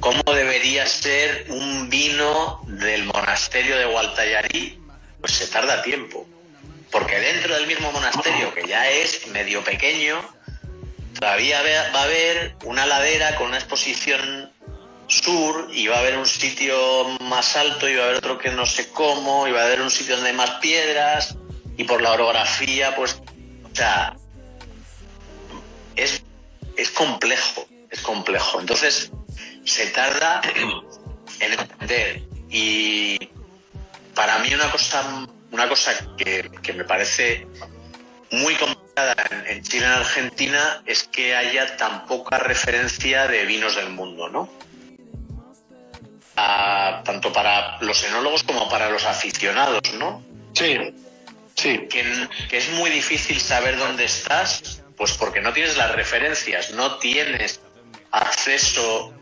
[0.01, 4.81] cómo debería ser un vino del monasterio de Gualtallarí,
[5.21, 6.27] pues se tarda tiempo.
[6.91, 10.21] Porque dentro del mismo monasterio, que ya es medio pequeño,
[11.19, 11.61] todavía
[11.93, 14.51] va a haber una ladera con una exposición
[15.07, 16.77] sur y va a haber un sitio
[17.21, 19.81] más alto y va a haber otro que no sé cómo y va a haber
[19.81, 21.37] un sitio donde hay más piedras
[21.77, 23.21] y por la orografía pues
[23.63, 24.17] o sea
[25.95, 26.21] es,
[26.75, 29.11] es complejo es complejo entonces
[29.63, 30.41] se tarda
[31.39, 32.21] en entender.
[32.49, 33.19] Y
[34.15, 37.47] para mí una cosa, una cosa que, me parece
[38.31, 39.15] muy complicada
[39.47, 44.29] en, Chile y en Argentina es que haya tan poca referencia de vinos del mundo,
[44.29, 44.49] ¿no?
[47.03, 50.23] tanto para los enólogos como para los aficionados, ¿no?
[50.53, 50.77] Sí,
[51.55, 51.87] sí.
[51.89, 56.97] Que, que es muy difícil saber dónde estás, pues porque no tienes las referencias, no
[56.97, 57.59] tienes
[58.11, 59.13] acceso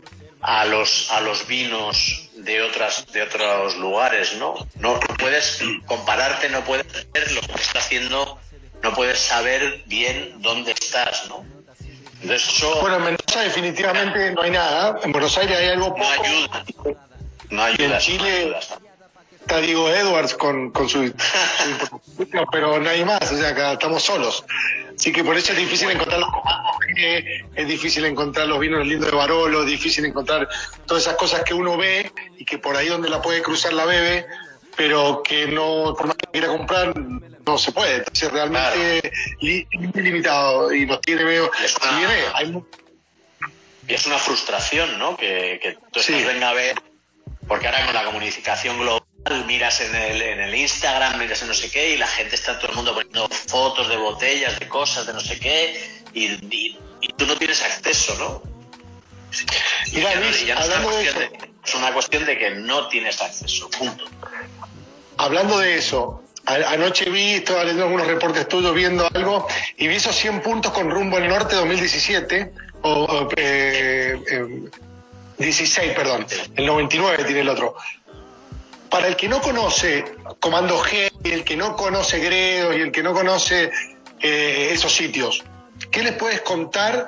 [0.42, 6.64] a los a los vinos de otras de otros lugares no no puedes compararte no
[6.64, 8.38] puedes ver lo que está haciendo
[8.82, 11.44] no puedes saber bien dónde estás no
[12.80, 14.98] bueno en Mendoza definitivamente no hay nada.
[15.02, 16.04] En Buenos Aires hay algo poco.
[16.04, 16.64] no ayuda.
[17.50, 18.56] No ayuda y en Chile
[19.40, 21.12] está Diego Edwards con, con su,
[22.52, 23.30] pero nadie más.
[23.30, 24.44] O sea acá estamos solos
[24.98, 26.30] Así que por eso es difícil encontrar los
[27.54, 30.48] es difícil encontrar los vinos lindos de Barolo, es difícil encontrar
[30.86, 33.84] todas esas cosas que uno ve y que por ahí donde la puede cruzar la
[33.84, 34.26] bebe,
[34.76, 37.96] pero que no, por más que quiera comprar, no se puede.
[37.96, 41.50] Entonces realmente es limitado y nos tiene medio...
[41.62, 42.62] Es una,
[43.88, 45.16] Y es una frustración, ¿no?
[45.16, 46.76] Que, que tú venga a ver,
[47.46, 49.05] porque ahora con la comunicación global
[49.46, 52.58] miras en el, en el Instagram, miras en no sé qué, y la gente está
[52.58, 56.76] todo el mundo poniendo fotos de botellas, de cosas, de no sé qué, y,
[57.16, 58.42] tú no tienes acceso, ¿no?
[59.92, 60.44] Mira, es,
[61.74, 64.04] una cuestión de, que no tienes acceso, punto.
[65.18, 70.14] Hablando de eso, anoche vi, estaba leyendo algunos reportes tuyos viendo algo, y vi esos
[70.16, 74.16] 100 puntos con rumbo al norte 2017, o, 16, eh,
[75.38, 77.76] eh, perdón, el 99 tiene el otro
[78.96, 80.06] para el que no conoce
[80.40, 83.70] Comando G, el que no conoce Gredo y el que no conoce
[84.20, 85.44] eh, esos sitios,
[85.90, 87.06] ¿qué les puedes contar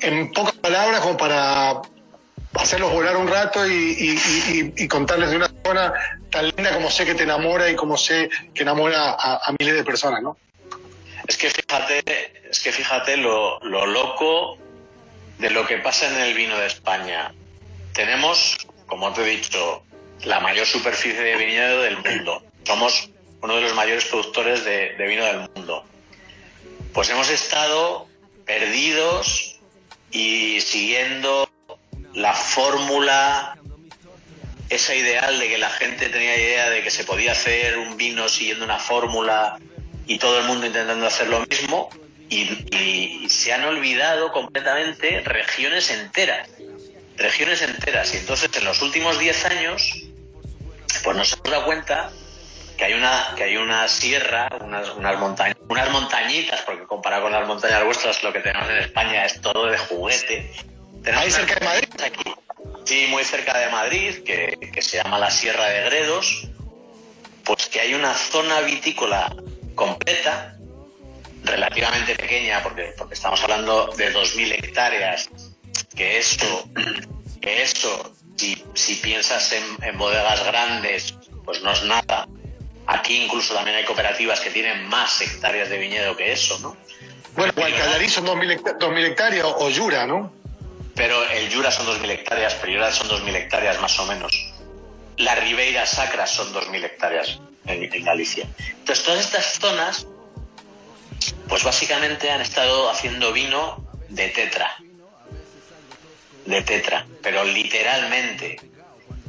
[0.00, 1.80] en pocas palabras como para
[2.52, 5.94] hacerlos volar un rato y, contarles de una zona
[6.30, 9.82] tan linda como sé que te enamora y como sé que enamora a, miles de
[9.82, 10.36] personas, ¿no?
[11.26, 12.02] Es que fíjate,
[12.50, 14.58] es que fíjate lo, lo loco
[15.38, 17.32] de lo que pasa en el vino de España.
[17.94, 19.84] Tenemos, como te he dicho,
[20.24, 22.42] la mayor superficie de viñedo del mundo.
[22.64, 23.10] Somos
[23.42, 25.84] uno de los mayores productores de, vino del mundo.
[26.92, 28.06] Pues hemos estado
[28.44, 29.60] perdidos
[30.10, 31.48] y siguiendo
[32.14, 33.56] la fórmula,
[34.68, 38.28] esa ideal de que la gente tenía idea de que se podía hacer un vino
[38.28, 39.58] siguiendo una fórmula
[40.06, 41.88] y todo el mundo intentando hacer lo mismo,
[42.28, 46.48] y se han olvidado completamente regiones enteras,
[47.16, 48.14] regiones enteras.
[48.14, 50.09] Y entonces en los últimos 10 años
[51.02, 52.10] pues nos hemos dado cuenta
[52.76, 57.32] que hay una, que hay una sierra, unas, unas, montañas, unas montañitas, porque comparado con
[57.32, 60.50] las montañas vuestras, lo que tenemos en España es todo de juguete.
[61.02, 61.88] Tenemos cerca de Madrid?
[62.02, 62.34] Aquí,
[62.84, 66.48] sí, muy cerca de Madrid, que, que se llama la Sierra de Gredos,
[67.44, 69.34] pues que hay una zona vitícola
[69.74, 70.56] completa,
[71.44, 75.28] relativamente pequeña, porque, porque estamos hablando de 2.000 hectáreas,
[75.94, 76.68] que eso,
[77.40, 78.14] que eso
[78.74, 81.14] si, piensas en, bodegas grandes,
[81.44, 82.28] pues no es nada.
[82.86, 86.76] Aquí incluso también hay cooperativas que tienen más hectáreas de viñedo que eso, ¿no?
[87.36, 90.32] Bueno, Guadalcallarí son 2.000 hectáreas o Yura, ¿no?
[90.96, 94.32] Pero el Yura son 2.000 hectáreas, pero Yura son 2.000 hectáreas más o menos.
[95.18, 98.46] la Ribeira Sacra son 2.000 hectáreas en, Galicia.
[98.70, 100.06] Entonces, todas estas zonas,
[101.48, 104.76] pues básicamente han estado haciendo vino de tetra.
[106.50, 108.60] De tetra, pero literalmente.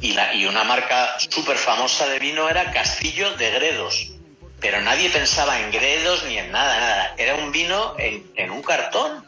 [0.00, 4.10] Y, la, y una marca súper famosa de vino era Castillo de Gredos.
[4.58, 7.14] Pero nadie pensaba en Gredos ni en nada, nada.
[7.16, 9.24] Era un vino en, en un cartón.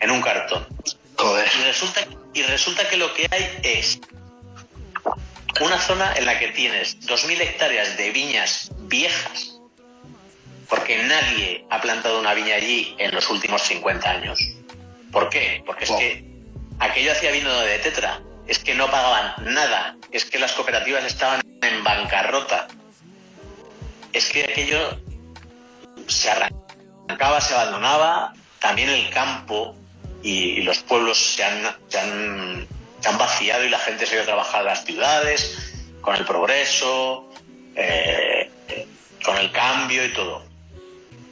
[0.00, 0.66] En un cartón.
[1.18, 2.00] Y resulta,
[2.32, 4.00] y resulta que lo que hay es
[5.60, 9.58] una zona en la que tienes 2.000 hectáreas de viñas viejas,
[10.70, 14.38] porque nadie ha plantado una viña allí en los últimos 50 años.
[15.12, 15.62] ¿Por qué?
[15.66, 16.27] Porque es que
[16.78, 21.40] aquello hacía vino de tetra, es que no pagaban nada, es que las cooperativas estaban
[21.62, 22.68] en bancarrota,
[24.12, 24.98] es que aquello
[26.06, 29.76] se arrancaba, se abandonaba, también el campo
[30.22, 34.26] y, los pueblos se han, se han vaciado y la gente se ha ido a
[34.26, 37.28] trabajar a las ciudades, con el progreso,
[37.74, 38.50] eh,
[39.22, 40.42] con el cambio y todo.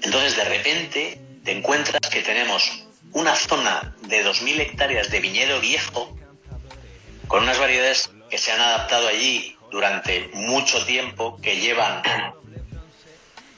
[0.02, 2.85] Entonces, de repente, te encuentras que tenemos
[3.16, 6.14] una zona de 2.000 hectáreas de viñedo viejo,
[7.28, 12.02] con unas variedades que se han adaptado allí durante mucho tiempo, que llevan,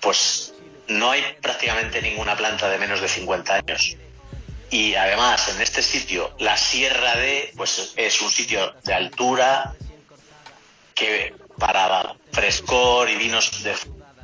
[0.00, 0.54] pues
[0.86, 3.96] no hay prácticamente ninguna planta de menos de 50 años.
[4.70, 9.74] Y además, en este sitio, la Sierra de, pues es un sitio de altura
[10.94, 13.74] que para frescor y vinos de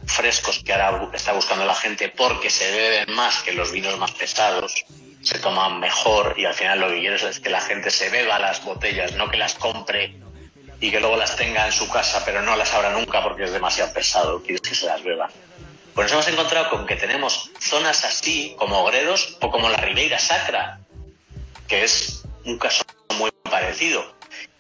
[0.07, 4.13] frescos que ahora está buscando la gente porque se beben más que los vinos más
[4.13, 4.85] pesados,
[5.25, 8.39] se toman mejor y al final lo que quieres es que la gente se beba
[8.39, 10.15] las botellas, no que las compre
[10.81, 13.53] y que luego las tenga en su casa pero no las abra nunca porque es
[13.53, 15.31] demasiado pesado, quieres que se las beba.
[15.95, 20.19] Pues nos hemos encontrado con que tenemos zonas así, como Gredos o como la Ribeira
[20.19, 20.81] Sacra,
[21.69, 22.85] que es un caso
[23.17, 24.05] muy parecido.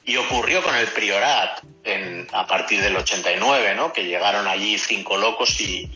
[0.05, 3.93] Y ocurrió con el Priorat en, a partir del 89, ¿no?
[3.93, 5.91] que llegaron allí cinco locos y,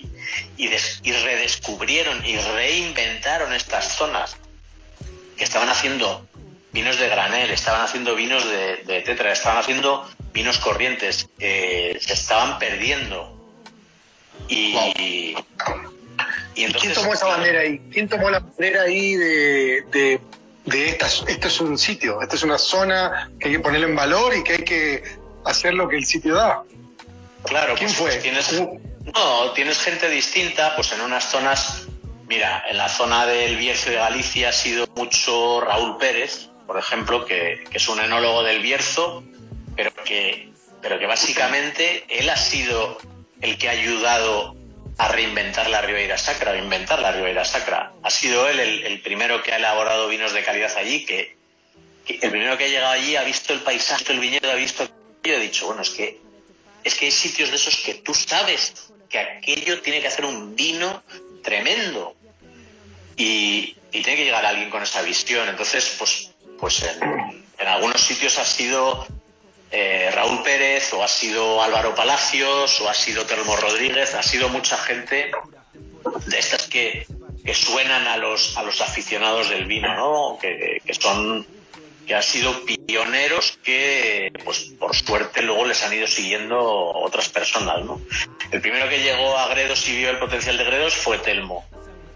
[0.56, 0.68] y,
[1.12, 4.36] redescubrieron y reinventaron estas zonas
[5.38, 6.26] que estaban haciendo
[6.72, 12.58] vinos de granel, estaban haciendo vinos de, tetra, estaban haciendo vinos corrientes, eh, se estaban
[12.58, 13.38] perdiendo
[14.48, 15.34] y,
[16.54, 17.80] ¿Quién tomó esa bandera ahí?
[17.92, 20.20] ¿Quién tomó la bandera ahí de, de,
[20.64, 24.34] de esto es un sitio, esta es una zona que hay que ponerlo en valor
[24.34, 25.02] y que hay que
[25.44, 26.62] hacer lo que el sitio da?
[27.44, 28.16] Claro, ¿quién pues, fue?
[28.16, 28.52] tienes,
[29.14, 31.86] no, tienes gente distinta, pues en unas zonas,
[32.28, 37.24] mira, en la zona del Bierzo de Galicia ha sido mucho Raúl Pérez, por ejemplo,
[37.24, 39.24] que, es un enólogo del Bierzo,
[39.74, 40.52] pero que,
[40.82, 42.98] pero que básicamente él ha sido
[43.40, 44.54] el que ha ayudado
[44.98, 47.92] a reinventar la Ribeira Sacra, a inventar la Ribeira Sacra.
[48.02, 51.36] Ha sido él el, primero que ha elaborado vinos de calidad allí, que,
[52.06, 54.88] el primero que ha llegado allí ha visto el paisaje, el viñedo, ha visto
[55.22, 56.20] y ha dicho, bueno, es que
[56.84, 60.54] es que hay sitios de esos que tú sabes que aquello tiene que hacer un
[60.56, 61.02] vino
[61.42, 62.14] tremendo
[63.18, 65.48] y, tiene que llegar alguien con esa visión.
[65.48, 69.06] Entonces, pues, pues en algunos sitios ha sido
[69.70, 74.48] eh, Raúl Pérez, o ha sido Álvaro Palacios, o ha sido Telmo Rodríguez, ha sido
[74.48, 75.30] mucha gente
[76.26, 77.06] de estas que,
[77.52, 80.38] suenan a los, a los aficionados del vino, ¿no?
[80.38, 81.46] Que, son
[82.06, 87.84] que han sido pioneros que, pues por suerte, luego les han ido siguiendo otras personas,
[87.84, 88.00] ¿no?
[88.50, 91.64] El primero que llegó a Gredos y vio el potencial de Gredos fue Telmo.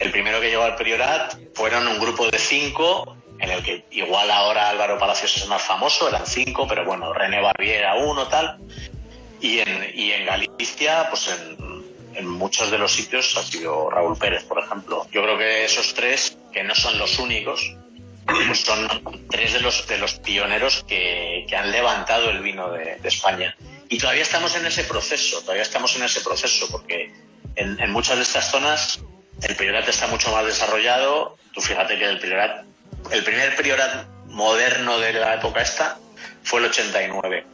[0.03, 4.33] El primero que llegó al Priorat fueron un grupo de cinco en el que igual
[4.33, 8.59] ahora Álvaro Palacios es más famoso, eran cinco, pero bueno, René Barbier era uno, tal.
[9.41, 11.31] Y en, Galicia, pues
[12.15, 15.07] en, muchos de los sitios ha sido Raúl Pérez, por ejemplo.
[15.13, 17.77] Yo creo que esos tres, que no son los únicos,
[18.27, 18.89] pues son
[19.31, 23.57] tres de los, de los pioneros que, han levantado el vino de, de, España.
[23.89, 27.13] Y todavía estamos en ese proceso, todavía estamos en ese proceso, porque
[27.55, 29.01] en, en muchas de estas zonas
[29.43, 31.37] el priorat está mucho más desarrollado.
[31.53, 32.65] Tú fíjate que el priorat
[33.11, 35.99] el primer priorat moderno de la época esta
[36.43, 37.45] fue el 89.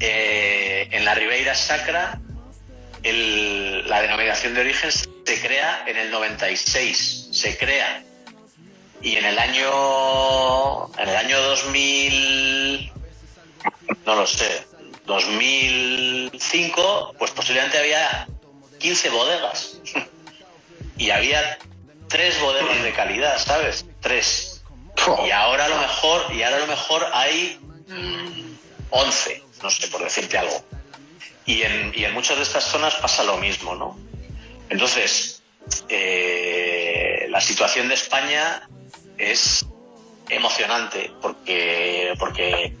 [0.00, 2.18] Eh, en la Ribeira Sacra,
[3.02, 8.02] la denominación de origen se crea en el 96, se crea.
[9.00, 12.92] Y en el año, en el año 2000,
[14.06, 14.66] no lo sé,
[15.06, 18.26] 2005, pues posiblemente había
[18.78, 19.78] 15 bodegas.
[20.98, 21.58] y había
[22.08, 23.86] tres bodegas de calidad, ¿sabes?
[24.00, 24.62] Tres.
[25.24, 28.56] Y ahora a lo mejor, y ahora a lo mejor hay mm,
[28.90, 30.62] once, no sé, por decirte algo.
[31.46, 33.96] Y en, y en muchas de estas zonas pasa lo mismo, ¿no?
[34.68, 35.42] Entonces,
[35.88, 38.68] eh, la situación de España
[39.16, 39.64] es
[40.28, 42.74] emocionante porque, porque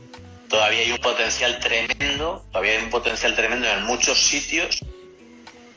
[0.48, 4.84] todavía hay un potencial tremendo, todavía hay un potencial tremendo en muchos sitios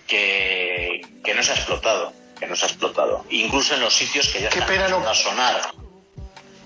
[0.07, 3.23] que, que no se ha explotado, que no se ha explotado.
[3.29, 5.61] Incluso en los sitios que ya están empezando a sonar,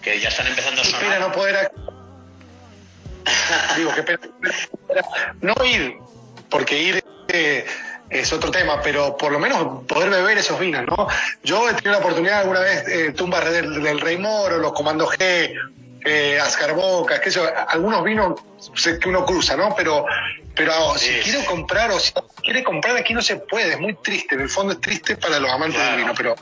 [0.02, 1.20] que ya están empezando a sonar.
[1.20, 1.70] no poder...
[3.76, 4.20] Digo, qué pena
[5.42, 5.98] no ir,
[6.50, 7.66] porque ir eh,
[8.10, 11.08] es otro tema, pero por lo menos poder beber esos vinos, ¿no?
[11.44, 15.08] Yo he tenido la oportunidad alguna vez, eh, Tumbas del, del Rey Moro, los Comando
[15.08, 15.54] G,
[16.06, 18.40] eh, Ascarboca, que eso, algunos vinos
[19.02, 19.76] que uno cruza, ¿no?
[19.76, 20.06] Pero,
[20.56, 24.36] pero si quiero comprar o si quiere comprar aquí no se puede, es muy triste,
[24.36, 26.36] en el fondo es triste para los amantes del vino, pero,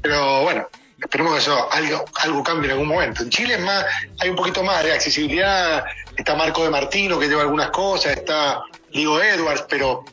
[0.00, 0.68] pero bueno,
[1.00, 3.22] esperemos que eso algo, algo cambie en algún momento.
[3.22, 3.84] En Chile es más,
[4.20, 5.84] hay un poquito más de accesibilidad,
[6.16, 10.04] está Marco de Martino que lleva algunas cosas, está Ligo Edwards, pero,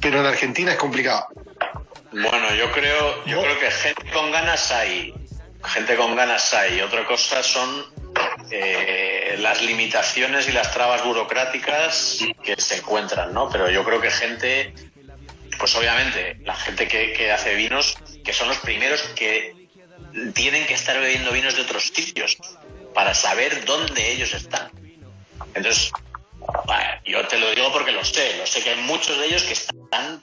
[0.00, 1.26] pero en Argentina es complicado.
[2.12, 5.14] Bueno, yo creo, yo creo que gente con ganas hay,
[5.64, 6.80] gente con ganas hay.
[6.80, 7.84] Otra cosa son
[8.50, 13.48] eh, las limitaciones y las trabas burocráticas que se encuentran, ¿no?
[13.50, 14.74] Pero yo creo que gente,
[15.58, 19.68] pues obviamente, la gente que, hace vinos, que son los primeros que
[20.34, 22.36] tienen que estar bebiendo vinos de otros sitios
[22.94, 24.70] para saber dónde ellos están.
[25.54, 25.92] Entonces,
[27.04, 29.52] yo te lo digo porque lo sé, lo sé que hay muchos de ellos que
[29.52, 30.22] están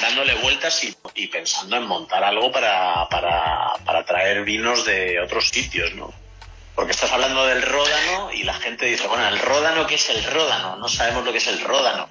[0.00, 0.82] dándole vueltas
[1.14, 6.12] y, pensando en montar algo para, para, para, traer vinos de otros sitios, ¿no?
[6.76, 10.22] Porque estás hablando del ródano y la gente dice, bueno, el ródano, ¿qué es el
[10.24, 10.76] ródano?
[10.76, 12.06] No sabemos lo que es el ródano.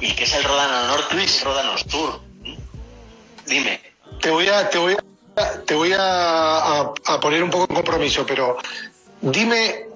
[0.00, 2.20] ¿Y qué es el ródano norte y el ródano sur?
[3.46, 3.80] Dime.
[4.20, 8.58] Te voy a, te voy a, te voy a, poner un poco en compromiso, pero
[9.20, 9.86] dime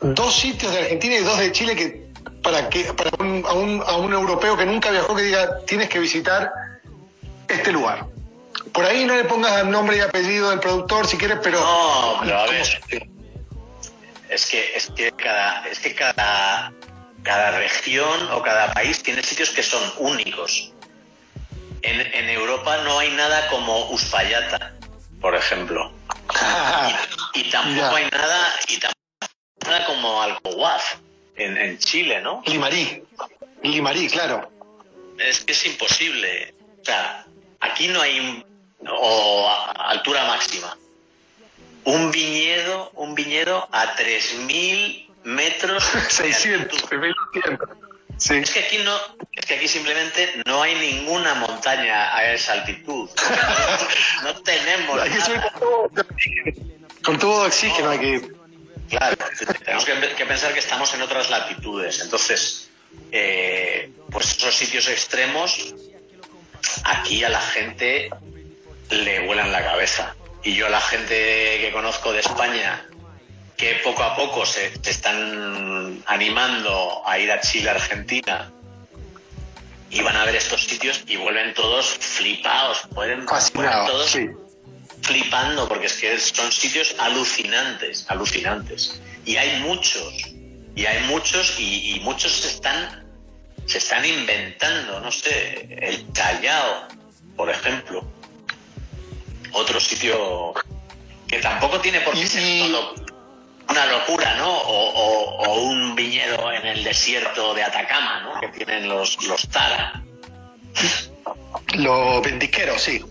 [0.00, 2.10] dos sitios de Argentina y dos de Chile que
[2.42, 5.88] para que para un, a, un, a un europeo que nunca viajó que diga tienes
[5.88, 6.52] que visitar
[7.46, 8.06] este lugar.
[8.72, 12.18] Por ahí no le pongas el nombre y apellido del productor si quieres, pero no,
[12.22, 12.80] pero a ver,
[14.28, 16.72] es que es que cada es que cada
[17.22, 20.72] cada región o cada país tiene sitios que son únicos.
[21.82, 24.74] En, Europa no hay nada como Uspallata,
[25.20, 25.92] por ejemplo.
[27.34, 30.82] y, tampoco hay nada, y tampoco nada como Alcohuaz
[31.36, 32.42] en, en Chile, ¿no?
[32.46, 33.02] Limarí.
[33.62, 34.50] Limarí, claro.
[35.18, 36.54] Es que es imposible.
[36.80, 37.26] O sea,
[37.60, 38.44] aquí no hay
[38.88, 40.76] o altura máxima.
[41.84, 45.84] Un viñedo, un viñedo a 3.000 metros.
[46.08, 46.84] 600,
[48.30, 48.94] es que aquí no,
[49.32, 53.08] es que aquí simplemente no hay ninguna montaña a esa altitud.
[54.22, 55.52] No, tenemos nada.
[57.02, 58.20] Con todo oxígeno aquí.
[58.90, 59.16] Claro,
[59.64, 62.00] tenemos que, pensar que estamos en otras latitudes.
[62.02, 62.68] Entonces,
[63.10, 65.74] eh, pues esos sitios extremos,
[66.84, 68.10] aquí a la gente
[68.90, 70.14] le vuelan la cabeza.
[70.42, 72.86] Y yo a la gente que conozco de España
[73.60, 78.50] que poco a poco se, están animando a ir a Chile, Argentina,
[79.90, 84.16] y van a ver estos sitios y vuelven todos flipados, pueden todos
[85.02, 89.00] flipando, porque es que son sitios alucinantes, alucinantes.
[89.26, 90.14] Y hay muchos,
[90.74, 93.04] y hay muchos, y, muchos se están,
[93.66, 96.88] se están inventando, no sé, el Callao,
[97.36, 98.06] por ejemplo.
[99.52, 100.54] Otro sitio
[101.26, 102.94] que tampoco tiene por qué ser todo
[103.70, 104.50] una locura, ¿no?
[104.52, 108.40] O, un viñedo en el desierto de Atacama, ¿no?
[108.40, 110.02] Que tienen los, los Tara.
[111.74, 113.04] Los ventisqueros, sí.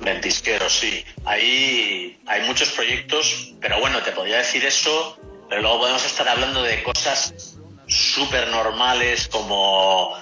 [0.00, 1.04] Ventisqueros, sí.
[1.24, 5.18] Ahí hay muchos proyectos, pero bueno, te podría decir eso,
[5.48, 7.56] pero luego podemos estar hablando de cosas
[7.86, 10.14] súper normales como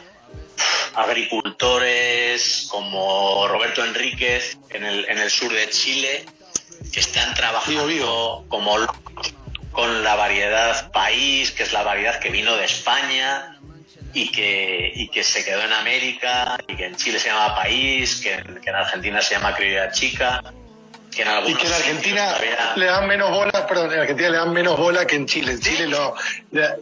[0.95, 6.25] agricultores, como Roberto Enríquez en el, en el sur de Chile,
[6.93, 8.77] que están trabajando como
[9.73, 13.59] con la variedad país, que es la variedad que vino de España
[14.13, 18.21] y que, y que se quedó en América, y que en Chile se llama país,
[18.23, 20.43] que en, Argentina se llama criolla chica.
[21.11, 22.37] Que en y que en Argentina
[22.77, 25.53] le dan menos bola, perdón, en Argentina le dan menos bola que en Chile.
[25.53, 26.15] En Chile lo,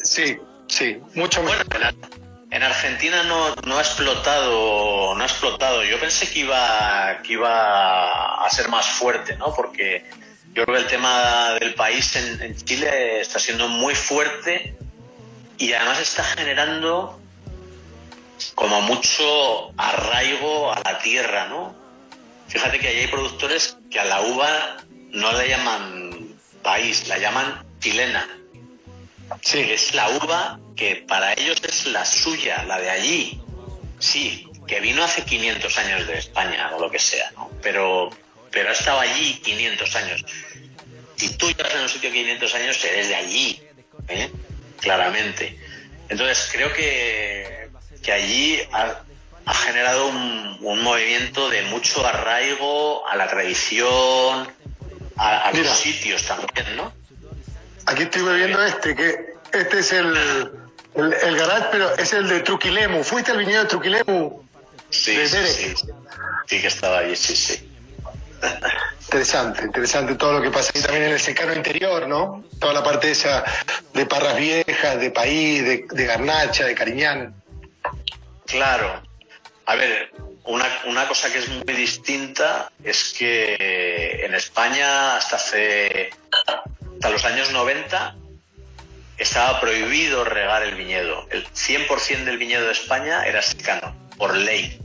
[0.02, 0.36] sí,
[0.68, 1.64] sí, mucho menos.
[2.52, 5.82] En Argentina no, no, ha explotado, no ha explotado.
[5.84, 9.54] Yo pensé que iba, que iba a ser más fuerte, ¿no?
[9.54, 10.04] Porque
[10.52, 14.76] yo creo que el tema del país en, Chile está siendo muy fuerte
[15.56, 17.18] y además está generando
[18.54, 21.74] como mucho arraigo a la tierra, ¿no?
[22.48, 24.76] Fíjate que hay productores que a la uva
[25.10, 28.28] no la llaman país, la llaman chilena.
[29.42, 29.60] Sí.
[29.60, 33.40] Es la uva que para ellos es la suya, la de allí.
[33.98, 37.50] Sí, que vino hace 500 años de España o lo que sea, ¿no?
[37.62, 38.10] Pero
[38.52, 40.24] pero ha estado allí 500 años.
[41.16, 43.62] si tú llevas en un sitio 500 años, eres de allí,
[44.08, 44.30] ¿eh?
[44.80, 45.58] claramente.
[46.08, 47.68] Entonces, creo que,
[48.02, 49.02] que allí ha,
[49.54, 54.52] generado un, movimiento de mucho arraigo a la tradición,
[55.16, 56.92] a, los sitios también, ¿no?
[57.92, 60.16] Aquí estoy viendo este, que este es el,
[60.94, 63.04] el, el garage, pero es el de Truquilemu.
[63.04, 64.42] ¿Fuiste al viñedo de Truquilemu?
[64.88, 65.74] Sí, sí, sí,
[66.46, 66.60] sí.
[66.60, 67.68] que estaba allí, sí, sí.
[69.02, 72.42] Interesante, interesante todo lo que pasa ahí también en el secano interior, ¿no?
[72.58, 73.44] Toda la parte esa
[73.92, 77.34] de Parras Viejas, de País, de, de Garnacha, de Cariñán.
[78.46, 79.02] Claro.
[79.66, 80.10] A ver,
[80.44, 86.10] una, una, cosa que es muy distinta es que en España hasta hace
[87.02, 88.14] hasta los años 90
[89.18, 91.26] estaba prohibido regar el viñedo.
[91.32, 94.78] El 100% del viñedo de España era secano, por ley.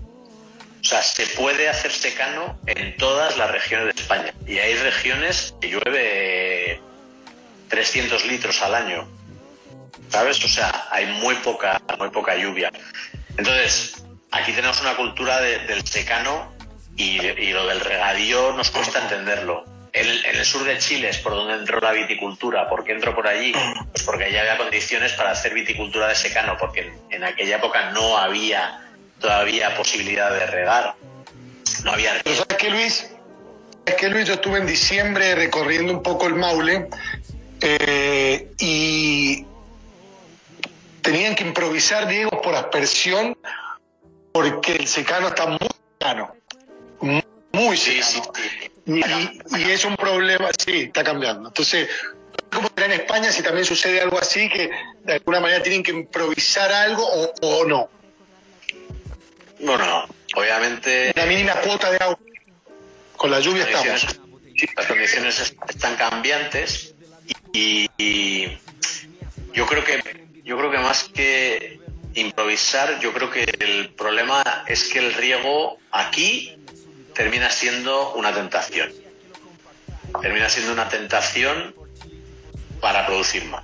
[0.82, 4.34] O sea, se puede hacer secano en todas las regiones de España.
[4.48, 6.82] Y hay regiones que llueve
[7.70, 9.08] 300 litros al año.
[10.10, 10.44] ¿Sabes?
[10.44, 12.72] O sea, hay muy poca, muy poca lluvia.
[13.38, 16.52] Entonces, aquí tenemos una cultura del secano
[16.96, 19.77] y, y, lo del regadío nos cuesta entenderlo.
[20.00, 22.70] En, el sur de Chile es por donde entró la viticultura.
[22.70, 23.54] ¿Por qué entró por allí?
[23.92, 28.18] Pues porque allá había condiciones para hacer viticultura de secano, porque en aquella época no
[28.18, 28.88] había
[29.20, 30.96] todavía posibilidad de regar.
[31.84, 32.22] No había.
[32.24, 33.12] Pero ¿sabes qué, Luis?
[33.86, 36.90] Es que Luis, yo estuve en diciembre recorriendo un poco el Maule
[37.62, 39.46] eh, y
[41.02, 43.38] tenían que improvisar, Diego, por aspersión,
[44.34, 46.36] porque el secano está muy secano.
[47.54, 48.32] Muy secano.
[48.88, 51.50] Y, es un problema, sí, está cambiando.
[51.50, 51.90] Entonces,
[52.50, 54.72] ¿cómo será en España si también sucede algo así, que
[55.04, 57.90] de alguna manera tienen que improvisar algo o, o no?
[59.60, 61.12] Bueno, obviamente.
[61.16, 62.20] La mínima cuota de agua.
[63.18, 64.20] Con la lluvia estamos.
[64.76, 66.96] Las condiciones están cambiantes
[67.54, 68.48] y,
[69.54, 70.02] yo creo que
[70.44, 71.80] yo creo que más que
[72.14, 76.56] improvisar, yo creo que el problema es que el riego aquí
[77.18, 78.94] termina siendo una tentación.
[80.22, 81.74] Termina siendo una tentación
[82.80, 83.64] para producir más.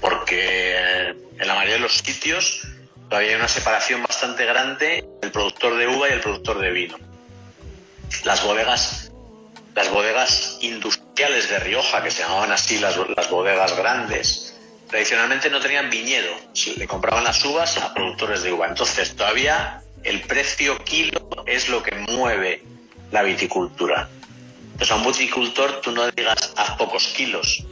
[0.00, 1.08] Porque
[1.38, 2.66] en la mayoría de los sitios
[3.10, 6.70] todavía hay una separación bastante grande entre el productor de uva y el productor de
[6.70, 6.98] vino.
[8.24, 9.12] Las bodegas,
[9.74, 14.58] las bodegas industriales de Rioja, que se llamaban así las, las bodegas grandes,
[14.88, 16.34] tradicionalmente no tenían viñedo,
[16.76, 18.66] le compraban las uvas a productores de uva.
[18.66, 22.62] Entonces todavía el precio kilo es lo que mueve
[23.10, 24.08] la viticultura.
[24.72, 27.64] Entonces a un viticultor tú no digas haz pocos kilos,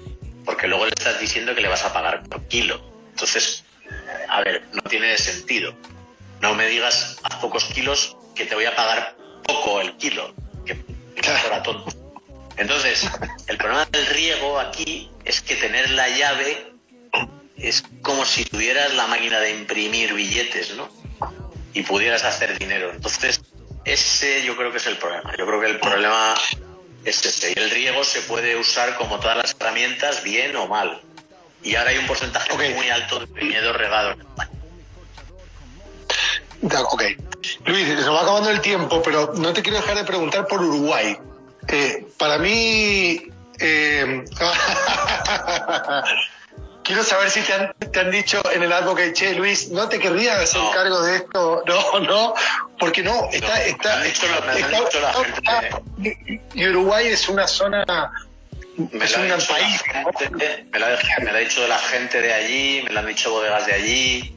[0.45, 2.81] porque luego le estás diciendo que le vas a pagar por kilo.
[3.11, 3.65] Entonces
[4.29, 5.75] a ver, no tiene sentido.
[6.41, 10.75] No me digas a pocos kilos que te voy a pagar poco el kilo, que,
[11.65, 11.85] tonto.
[12.57, 13.09] Entonces,
[13.47, 16.73] el problema del riego aquí es que tener la llave
[17.57, 20.89] es como si tuvieras la máquina de imprimir billetes, ¿no?
[21.75, 22.91] Y pudieras hacer dinero.
[22.93, 23.41] Entonces,
[23.85, 25.35] ese yo creo que es el problema.
[25.37, 26.35] Yo creo que el problema
[27.05, 27.55] es ese.
[27.57, 31.01] Y el riego se puede usar como todas las herramientas, bien o mal
[31.63, 34.51] y ahora hay un porcentaje muy alto de viñedos regados en España.
[36.91, 37.03] Ok.
[37.65, 41.19] Luis, se va acabando el tiempo, pero no te quiero dejar de preguntar por Uruguay.
[41.69, 43.23] Eh, para mí,
[43.59, 44.25] eh,
[46.91, 49.99] quiero saber si te han, te han, dicho en el que che, Luis, ¿no te
[49.99, 51.63] querrías hacer cargo de esto?
[51.67, 52.35] No, no,
[52.79, 54.07] porque no, está, está,
[56.55, 57.85] y Uruguay es una zona
[58.77, 59.83] me lo, ha país,
[60.73, 63.75] me, lo ha, dicho de la gente de allí, me lo han dicho bodegas de
[63.75, 64.35] allí,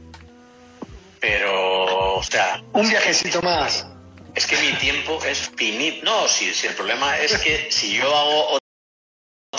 [1.20, 2.62] pero, o sea...
[2.74, 3.88] Un viajecito más.
[4.36, 6.04] Es que mi tiempo es finito.
[6.04, 8.58] No, si, si el problema es que si yo hago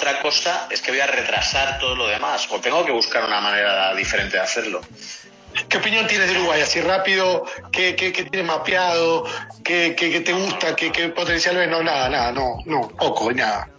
[0.05, 3.41] otra cosa, es que voy a retrasar todo lo demás, o tengo que buscar una
[3.41, 4.83] manera diferente de hacerlo.
[5.67, 6.61] ¿Qué opinión tienes de Uruguay?
[6.61, 9.25] Así rápido, ¿qué, qué, qué tienes mapeado?
[9.65, 10.77] ¿Qué, qué, te gusta?
[10.77, 11.71] ¿Qué, ¿Qué potencial ves?
[11.71, 13.71] No, nada, nada, no, no, poco, nada.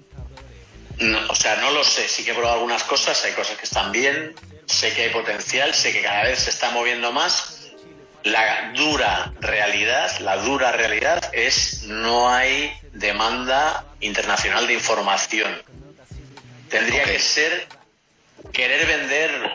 [0.98, 2.08] No, o sea, no lo sé.
[2.08, 4.34] Sí que he probado algunas cosas, hay cosas que están bien,
[4.66, 7.70] sé que hay potencial, sé que cada vez se está moviendo más.
[8.24, 15.62] La dura realidad, la dura realidad es no hay demanda internacional de información.
[16.80, 17.68] Tendría que ser
[18.52, 19.52] querer vender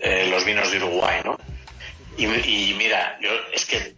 [0.00, 1.38] eh, los vinos de Uruguay, ¿no?
[2.16, 3.94] Y, y mira, yo es que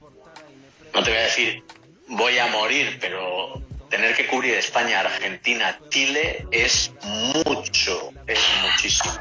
[0.92, 1.62] no te voy a decir
[2.08, 9.12] voy a morir, pero tener que cubrir España, Argentina, Chile es mucho, es muchísimo.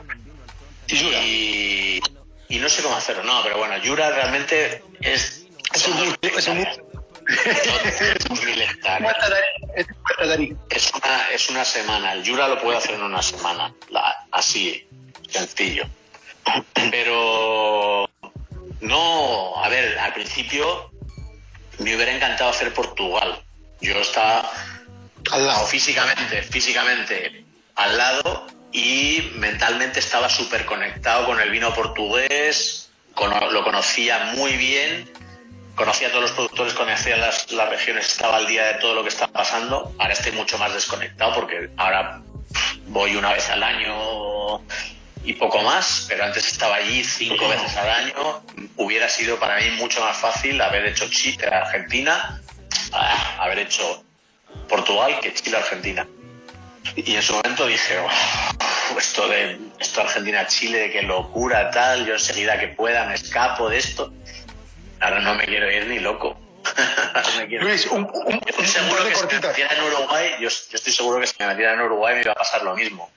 [0.87, 2.01] Y,
[2.59, 5.45] no sé cómo hacerlo, no, pero bueno, Yura realmente es...
[5.73, 6.47] Es un, Es
[10.93, 12.13] una, es una semana.
[12.13, 13.73] El Jura lo puede hacer en una semana.
[14.31, 14.87] así,
[15.29, 15.85] sencillo.
[16.91, 18.09] Pero
[18.81, 20.91] no, a ver, al principio
[21.79, 23.41] me hubiera encantado hacer Portugal.
[23.81, 24.49] Yo estaba
[25.31, 25.65] al lado.
[25.65, 27.45] Físicamente, físicamente
[27.75, 32.89] al lado y mentalmente estaba súper conectado con el vino portugués,
[33.51, 35.09] lo conocía muy bien,
[35.75, 39.09] conocía a todos los productores, conocía las, regiones, estaba al día de todo lo que
[39.09, 39.93] estaba pasando.
[39.97, 42.21] Ahora estoy mucho más desconectado porque ahora
[42.87, 44.61] voy una vez al año
[45.23, 48.43] y poco más, pero antes estaba allí cinco veces al año.
[48.77, 52.41] Hubiera sido para mí mucho más fácil haber hecho Chile, Argentina,
[52.91, 54.03] ah, haber hecho
[54.67, 56.07] Portugal que Chile, Argentina.
[56.95, 57.95] Y en su momento dije,
[58.97, 63.77] esto de esto Argentina, Chile, qué locura, tal, yo enseguida que pueda me escapo de
[63.77, 64.13] esto.
[65.03, 66.39] Ahora no me quiero ir ni loco.
[67.49, 71.19] Luis, un, un, estoy seguro que si me metiera en Uruguay, yo, yo, estoy seguro
[71.19, 73.11] que si me metiera en Uruguay me iba a pasar lo mismo.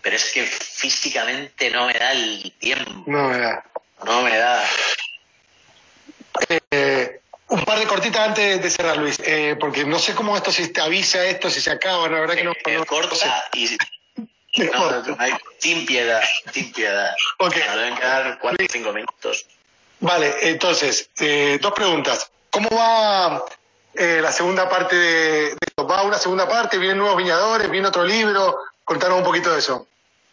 [0.00, 3.04] Pero es que físicamente no me da el tiempo.
[3.06, 3.64] No me da.
[4.02, 4.64] No me da.
[6.70, 10.50] Eh, un par de cortitas antes de cerrar, Luis, eh, porque no sé cómo esto,
[10.50, 12.52] si te avisa esto, si se acaba, la verdad que no.
[12.52, 13.76] Eh, corta y.
[14.72, 15.04] No,
[15.58, 17.14] sin piedad, sin piedad.
[17.36, 17.56] Ok.
[17.56, 19.44] Me deben quedar cuatro o cinco minutos.
[20.00, 22.30] Vale, entonces, eh, dos preguntas.
[22.50, 23.44] ¿Cómo va
[23.94, 25.86] eh, la segunda parte de, esto?
[25.86, 26.78] ¿Va una segunda parte?
[26.78, 27.70] ¿Vienen nuevos viñadores?
[27.70, 28.58] ¿Viene otro libro?
[28.84, 29.86] Contanos un poquito de eso.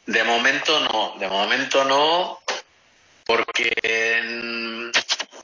[0.06, 2.40] De momento no, de momento no,
[3.26, 3.74] porque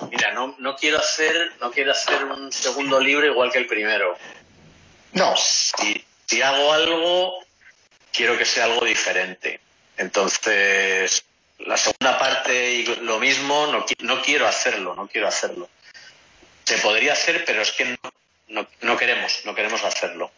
[0.10, 4.18] mira, no, no quiero hacer, no quiero hacer un segundo libro igual que el primero.
[5.14, 5.34] No.
[5.38, 7.40] Si, si hago algo,
[8.12, 9.62] quiero que sea algo diferente.
[9.98, 11.24] Entonces,
[11.60, 15.70] la segunda parte y lo mismo, no, no quiero hacerlo, no quiero hacerlo.
[16.64, 17.98] Se podría hacer, pero es que
[18.48, 20.32] no, no, queremos, no queremos hacerlo.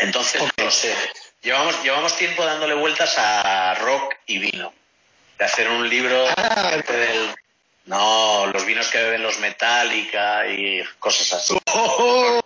[0.00, 0.94] Entonces, no sé.
[1.42, 4.72] Llevamos, llevamos tiempo dándole vueltas a rock y vino.
[5.38, 7.34] De hacer un libro ah, del,
[7.86, 11.58] no, los vinos que beben los Metallica y cosas así.
[11.72, 12.40] Oh.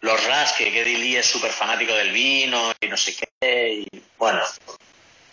[0.00, 3.86] Los Ras, que Geddy Lee es súper fanático del vino y no sé qué.
[3.90, 4.42] Y, bueno,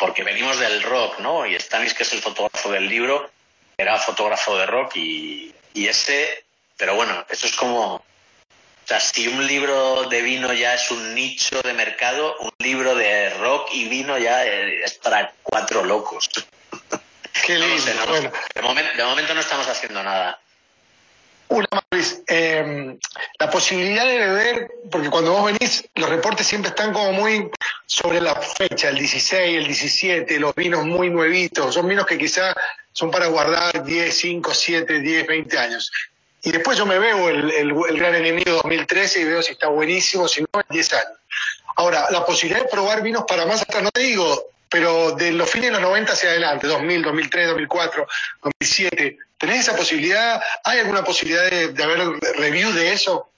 [0.01, 1.45] porque venimos del rock, ¿no?
[1.45, 3.29] Y Stanis, que es el fotógrafo del libro,
[3.77, 6.43] era fotógrafo de rock y, y ese,
[6.75, 8.03] pero bueno, eso es como, o
[8.83, 13.29] sea, si un libro de vino ya es un nicho de mercado, un libro de
[13.35, 16.27] rock y vino ya es para cuatro locos.
[17.45, 18.05] Qué lindo.
[18.07, 18.31] bueno.
[18.55, 20.41] de, momento, de momento no estamos haciendo nada.
[21.51, 22.97] Una más, eh,
[23.37, 27.51] la posibilidad de beber, porque cuando vos venís, los reportes siempre están como muy
[27.85, 32.55] sobre la fecha, el 16, el 17, los vinos muy nuevitos, son vinos que quizás
[32.93, 35.91] son para guardar 10, 5, 7, 10, 20 años.
[36.41, 40.29] Y después yo me veo el, el, Gran Enemigo 2013 y veo si está buenísimo,
[40.29, 41.19] si no, en 10 años.
[41.75, 45.49] Ahora, la posibilidad de probar vinos para más atrás, no te digo, pero de los
[45.49, 48.07] fines de los 90 hacia adelante, 2000, 2003, 2004,
[48.41, 50.41] 2007, ¿tenés esa posibilidad?
[50.63, 51.99] ¿Hay alguna posibilidad de, de haber
[52.37, 53.29] review de eso?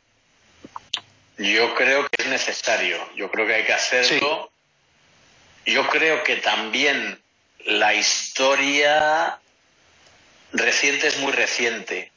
[1.38, 4.52] Yo creo que es necesario, yo creo que hay que hacerlo.
[5.66, 7.20] Yo creo que también
[7.66, 9.40] la historia
[10.52, 12.12] reciente es muy reciente,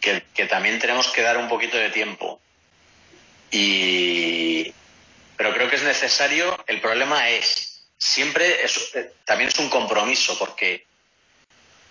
[0.00, 2.40] que, también tenemos que dar un poquito de tiempo.
[3.50, 4.72] Y,
[5.36, 6.62] pero creo que es necesario.
[6.66, 7.67] El problema es,
[7.98, 10.86] siempre es, eh, también es un compromiso, porque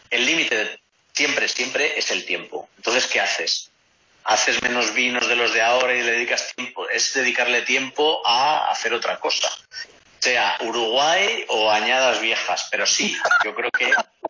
[0.09, 0.79] el límite
[1.13, 2.69] siempre, siempre es el tiempo.
[2.77, 3.69] Entonces, ¿qué haces?
[4.27, 8.69] haces menos vinos de los de ahora y le dedicas tiempo, es dedicarle tiempo a
[8.69, 9.49] hacer otra cosa.
[10.19, 13.89] Sea Uruguay o añadas viejas, pero sí, yo creo que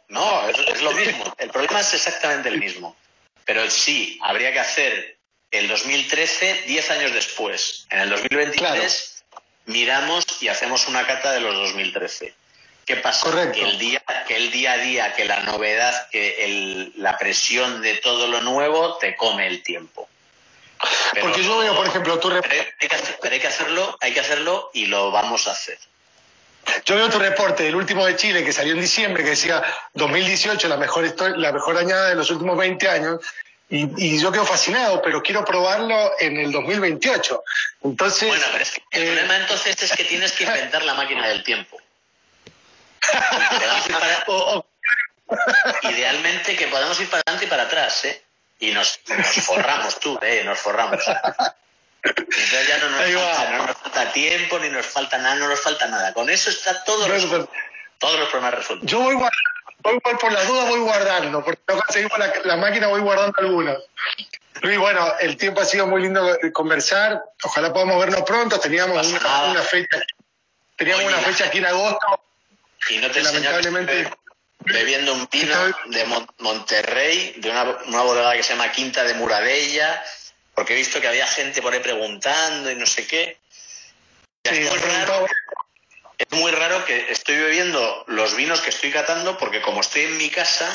[0.10, 1.36] no, es, lo mismo.
[1.40, 2.96] El problema es exactamente el mismo.
[3.44, 5.18] Pero sí, habría que hacer
[5.50, 7.88] el 2013 10 años después.
[7.90, 9.17] En el 2023
[9.68, 12.34] miramos y hacemos una cata de los 2013.
[12.86, 13.52] ¿Qué pasa?
[13.52, 17.82] Que el, día, que el día a día, que la novedad, que el, la presión
[17.82, 20.08] de todo lo nuevo te come el tiempo.
[21.20, 22.56] Porque yo veo, por ejemplo, tu reporte.
[22.80, 22.88] Hay,
[23.30, 25.78] hay, que hacerlo, hay que hacerlo y lo vamos a hacer.
[26.86, 29.64] Yo veo tu reporte, el último de Chile, que salió en diciembre, que decía
[29.94, 33.20] 2018, la mejor, la mejor añada de los últimos 20 años,
[33.70, 37.44] y, y, yo quedo fascinado, pero quiero probarlo en el 2028.
[37.84, 40.94] Entonces, bueno, pero es que el eh, problema entonces es que tienes que inventar la
[40.94, 41.78] máquina del tiempo.
[45.84, 48.24] Idealmente que podamos ir para adelante y para atrás, ¿eh?
[48.60, 49.00] Y nos,
[49.44, 50.44] forramos tú, ¿eh?
[50.46, 51.04] Nos forramos.
[52.04, 56.14] Entonces ya no nos, falta, tiempo, ni nos falta nada, no nos falta nada.
[56.14, 57.06] Con eso está todo
[58.00, 58.90] todos los problemas resueltos.
[58.90, 59.16] Yo voy
[59.84, 63.78] Voy, por las dudas voy guardando, porque no conseguimos la, la máquina, voy guardando algunos.
[64.62, 67.22] Luis, bueno, el tiempo ha sido muy lindo conversar.
[67.44, 68.60] Ojalá podamos vernos pronto.
[68.60, 70.02] Teníamos una, fecha,
[70.76, 72.22] teníamos una fecha aquí en agosto.
[72.90, 74.10] Y no te lamentablemente
[74.60, 75.56] bebiendo un vino
[75.86, 76.06] de
[76.40, 80.04] Monterrey, de una, una bodega que se llama Quinta de Muradella,
[80.54, 83.40] porque he visto que había gente por ahí preguntando y no sé qué.
[84.44, 85.28] muy raro,
[86.18, 90.18] es muy raro que estoy bebiendo los vinos que estoy catando porque como estoy en
[90.18, 90.72] mi casa,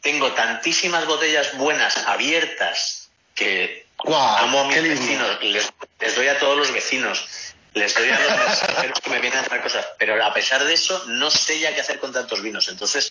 [0.00, 5.72] tengo tantísimas botellas buenas abiertas que amo a mis vecinos, les,
[6.14, 7.26] doy a todos los vecinos,
[7.74, 10.72] les doy a los mensajeros que me vienen a hacer cosas, pero a pesar de
[10.72, 13.10] eso no sé ya qué hacer con tantos vinos, entonces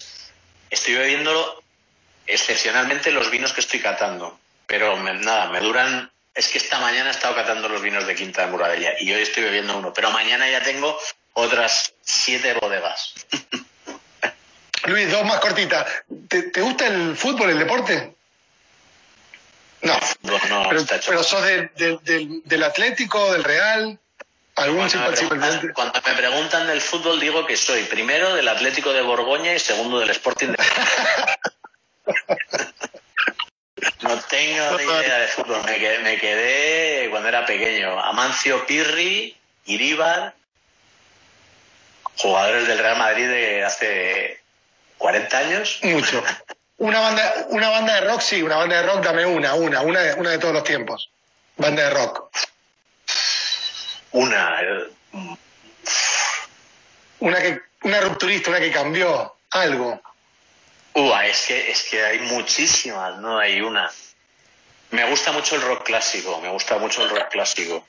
[0.69, 1.63] estoy bebiendo
[2.25, 7.11] excepcionalmente los vinos que estoy catando, pero nada, me duran, es que esta mañana he
[7.11, 10.49] estado catando los vinos de Quinta de Muradella y hoy estoy bebiendo uno, pero mañana
[10.49, 10.97] ya tengo
[11.33, 13.13] otras siete bodegas.
[14.85, 15.85] Luis, dos más cortitas.
[16.27, 18.15] ¿Te, gusta el fútbol, el deporte?
[19.81, 19.99] No.
[20.49, 23.99] no, pero, sos del, Atlético, del Real.
[24.55, 29.51] ¿Algún cuando, cuando me preguntan del fútbol digo que soy primero del Atlético de Borgoña
[29.55, 30.57] y segundo del Sporting de
[34.01, 35.63] No tengo idea de fútbol.
[35.65, 37.99] Me quedé, me quedé, cuando era pequeño.
[37.99, 40.35] Amancio Pirri, Iríbar,
[42.17, 44.39] jugadores del Real Madrid de hace
[44.97, 45.79] 40 años.
[45.83, 46.23] Mucho.
[46.77, 49.99] Una banda, una banda de rock, sí, una banda de rock, dame una, una, una
[50.01, 51.09] de, una de todos los tiempos.
[51.57, 52.29] Banda de rock.
[54.11, 54.59] Una.
[57.19, 60.01] Una que, una rupturista, una que cambió algo.
[60.95, 63.89] Uh, es que, es que hay muchísimas, no hay una.
[64.91, 67.85] Me gusta mucho el rock clásico, me gusta mucho el rock clásico.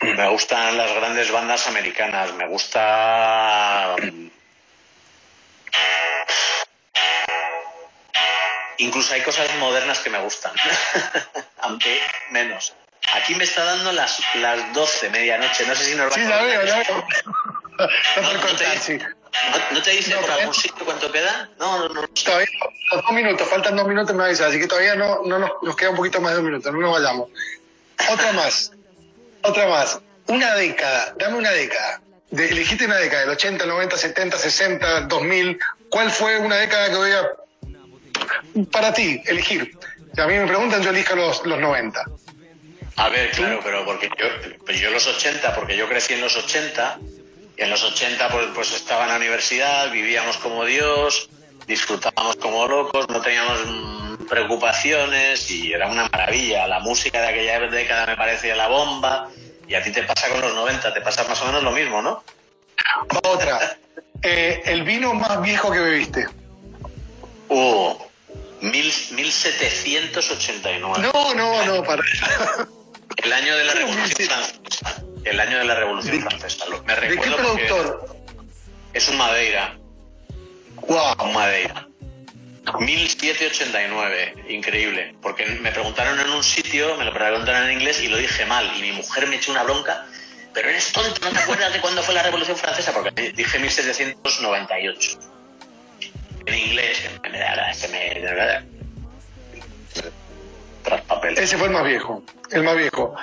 [0.00, 3.96] Me gustan las grandes bandas americanas, me gusta
[8.78, 10.52] Incluso hay cosas modernas que me gustan,
[11.60, 11.98] aunque
[12.30, 12.74] menos.
[13.14, 15.64] Aquí me está dando las, las 12, medianoche.
[15.66, 16.24] No sé si nos va sí, a...
[16.24, 17.06] Sí, la veo, la veo.
[19.70, 21.48] No, te, dice por algún sitio cuánto queda?
[21.58, 22.08] No, no, no.
[22.08, 22.48] Todavía
[22.90, 25.90] dos minutos, faltan dos minutos me avisa, así que todavía no, no nos, nos, queda
[25.90, 27.28] un poquito más de dos minutos, no nos vayamos.
[28.10, 28.72] Otra más,
[29.46, 30.00] otra más.
[30.26, 32.00] Una década, dame una década.
[32.30, 35.58] De, elegiste una década, del 80, 90, 70, 60, 2000.
[35.88, 37.30] ¿Cuál fue una década que voy a
[38.70, 39.76] para ti, elegir.
[40.14, 42.04] Si a mí me preguntan, yo elijo los, los 90.
[42.96, 46.98] A ver, claro, pero porque yo, yo los 80, porque yo crecí en los 80,
[47.58, 51.28] y en los 80 pues, pues estaba en la universidad, vivíamos como Dios,
[51.66, 53.60] disfrutábamos como locos, no teníamos
[54.28, 56.66] preocupaciones y era una maravilla.
[56.66, 59.28] La música de aquella década me parecía la bomba
[59.68, 62.02] y a ti te pasa con los 90, te pasa más o menos lo mismo,
[62.02, 62.22] ¿no?
[63.24, 63.78] Otra.
[64.22, 66.26] Eh, el vino más viejo que bebiste.
[67.48, 67.94] Uh,
[68.60, 71.08] mil, 1789.
[71.12, 72.02] No, no, no, para.
[73.16, 75.02] El año de la Revolución Francesa.
[75.24, 76.64] El año de la Revolución Francesa.
[76.86, 78.16] Me ¿De qué productor?
[78.92, 79.76] Es un Madeira.
[80.88, 81.24] Wow.
[81.24, 81.85] Un Madeira.
[82.78, 85.14] 1789, increíble.
[85.22, 88.70] Porque me preguntaron en un sitio, me lo preguntaron en inglés y lo dije mal.
[88.76, 90.06] Y mi mujer me echó una bronca.
[90.52, 92.92] Pero eres tonto, ¿no te acuerdas de cuándo fue la Revolución Francesa?
[92.92, 95.18] Porque dije 1798
[96.46, 98.66] en inglés, que me da, que me
[100.82, 101.36] tras papel.
[101.36, 103.14] Ese fue el más viejo, el más viejo.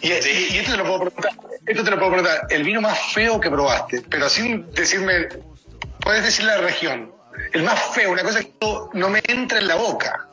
[0.00, 1.32] Y, esto te lo puedo preguntar,
[1.64, 5.28] esto te lo puedo preguntar, el vino más feo que probaste, pero sin decirme,
[6.00, 7.12] puedes decir la región,
[7.52, 8.52] el más feo, una cosa que
[8.94, 10.28] no, me entra en la boca.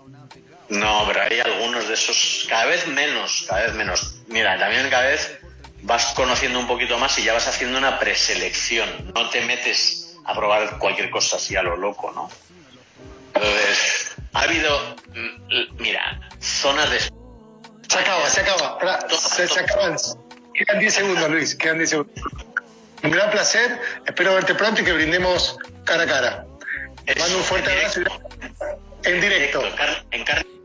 [0.70, 4.22] No, pero hay algunos de esos, cada vez menos, cada vez menos.
[4.28, 5.40] Mira, también cada vez
[5.82, 9.12] vas conociendo un poquito más y ya vas haciendo una preselección.
[9.16, 12.30] No te metes a probar cualquier cosa así a lo loco, ¿no?
[13.34, 17.00] Entonces, ha habido, mm, mira, zonas de...
[17.00, 19.96] Se acaba, se acaba, se, se acaban.
[20.54, 22.24] Quedan 10 segundos, Luis, quedan 10 segundos.
[23.02, 26.46] Un gran placer, espero verte pronto y que brindemos cara a cara.
[27.18, 28.02] Mando un fuerte abrazo
[29.04, 29.62] en directo.
[30.12, 30.59] En carne olores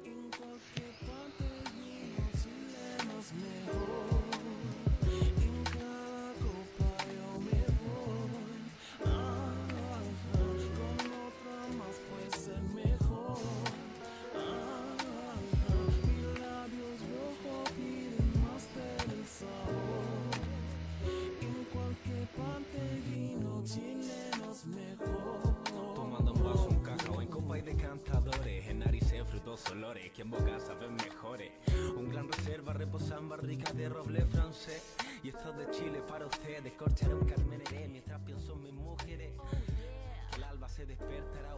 [30.14, 31.50] que en boca saben mejores.
[31.96, 34.94] Un gran reserva reposa en barrica de roble francés.
[35.24, 39.32] Y esto de Chile para ustedes, corcharon Carmen mientras pienso en mis mujeres.
[40.36, 41.53] El alba se despertará,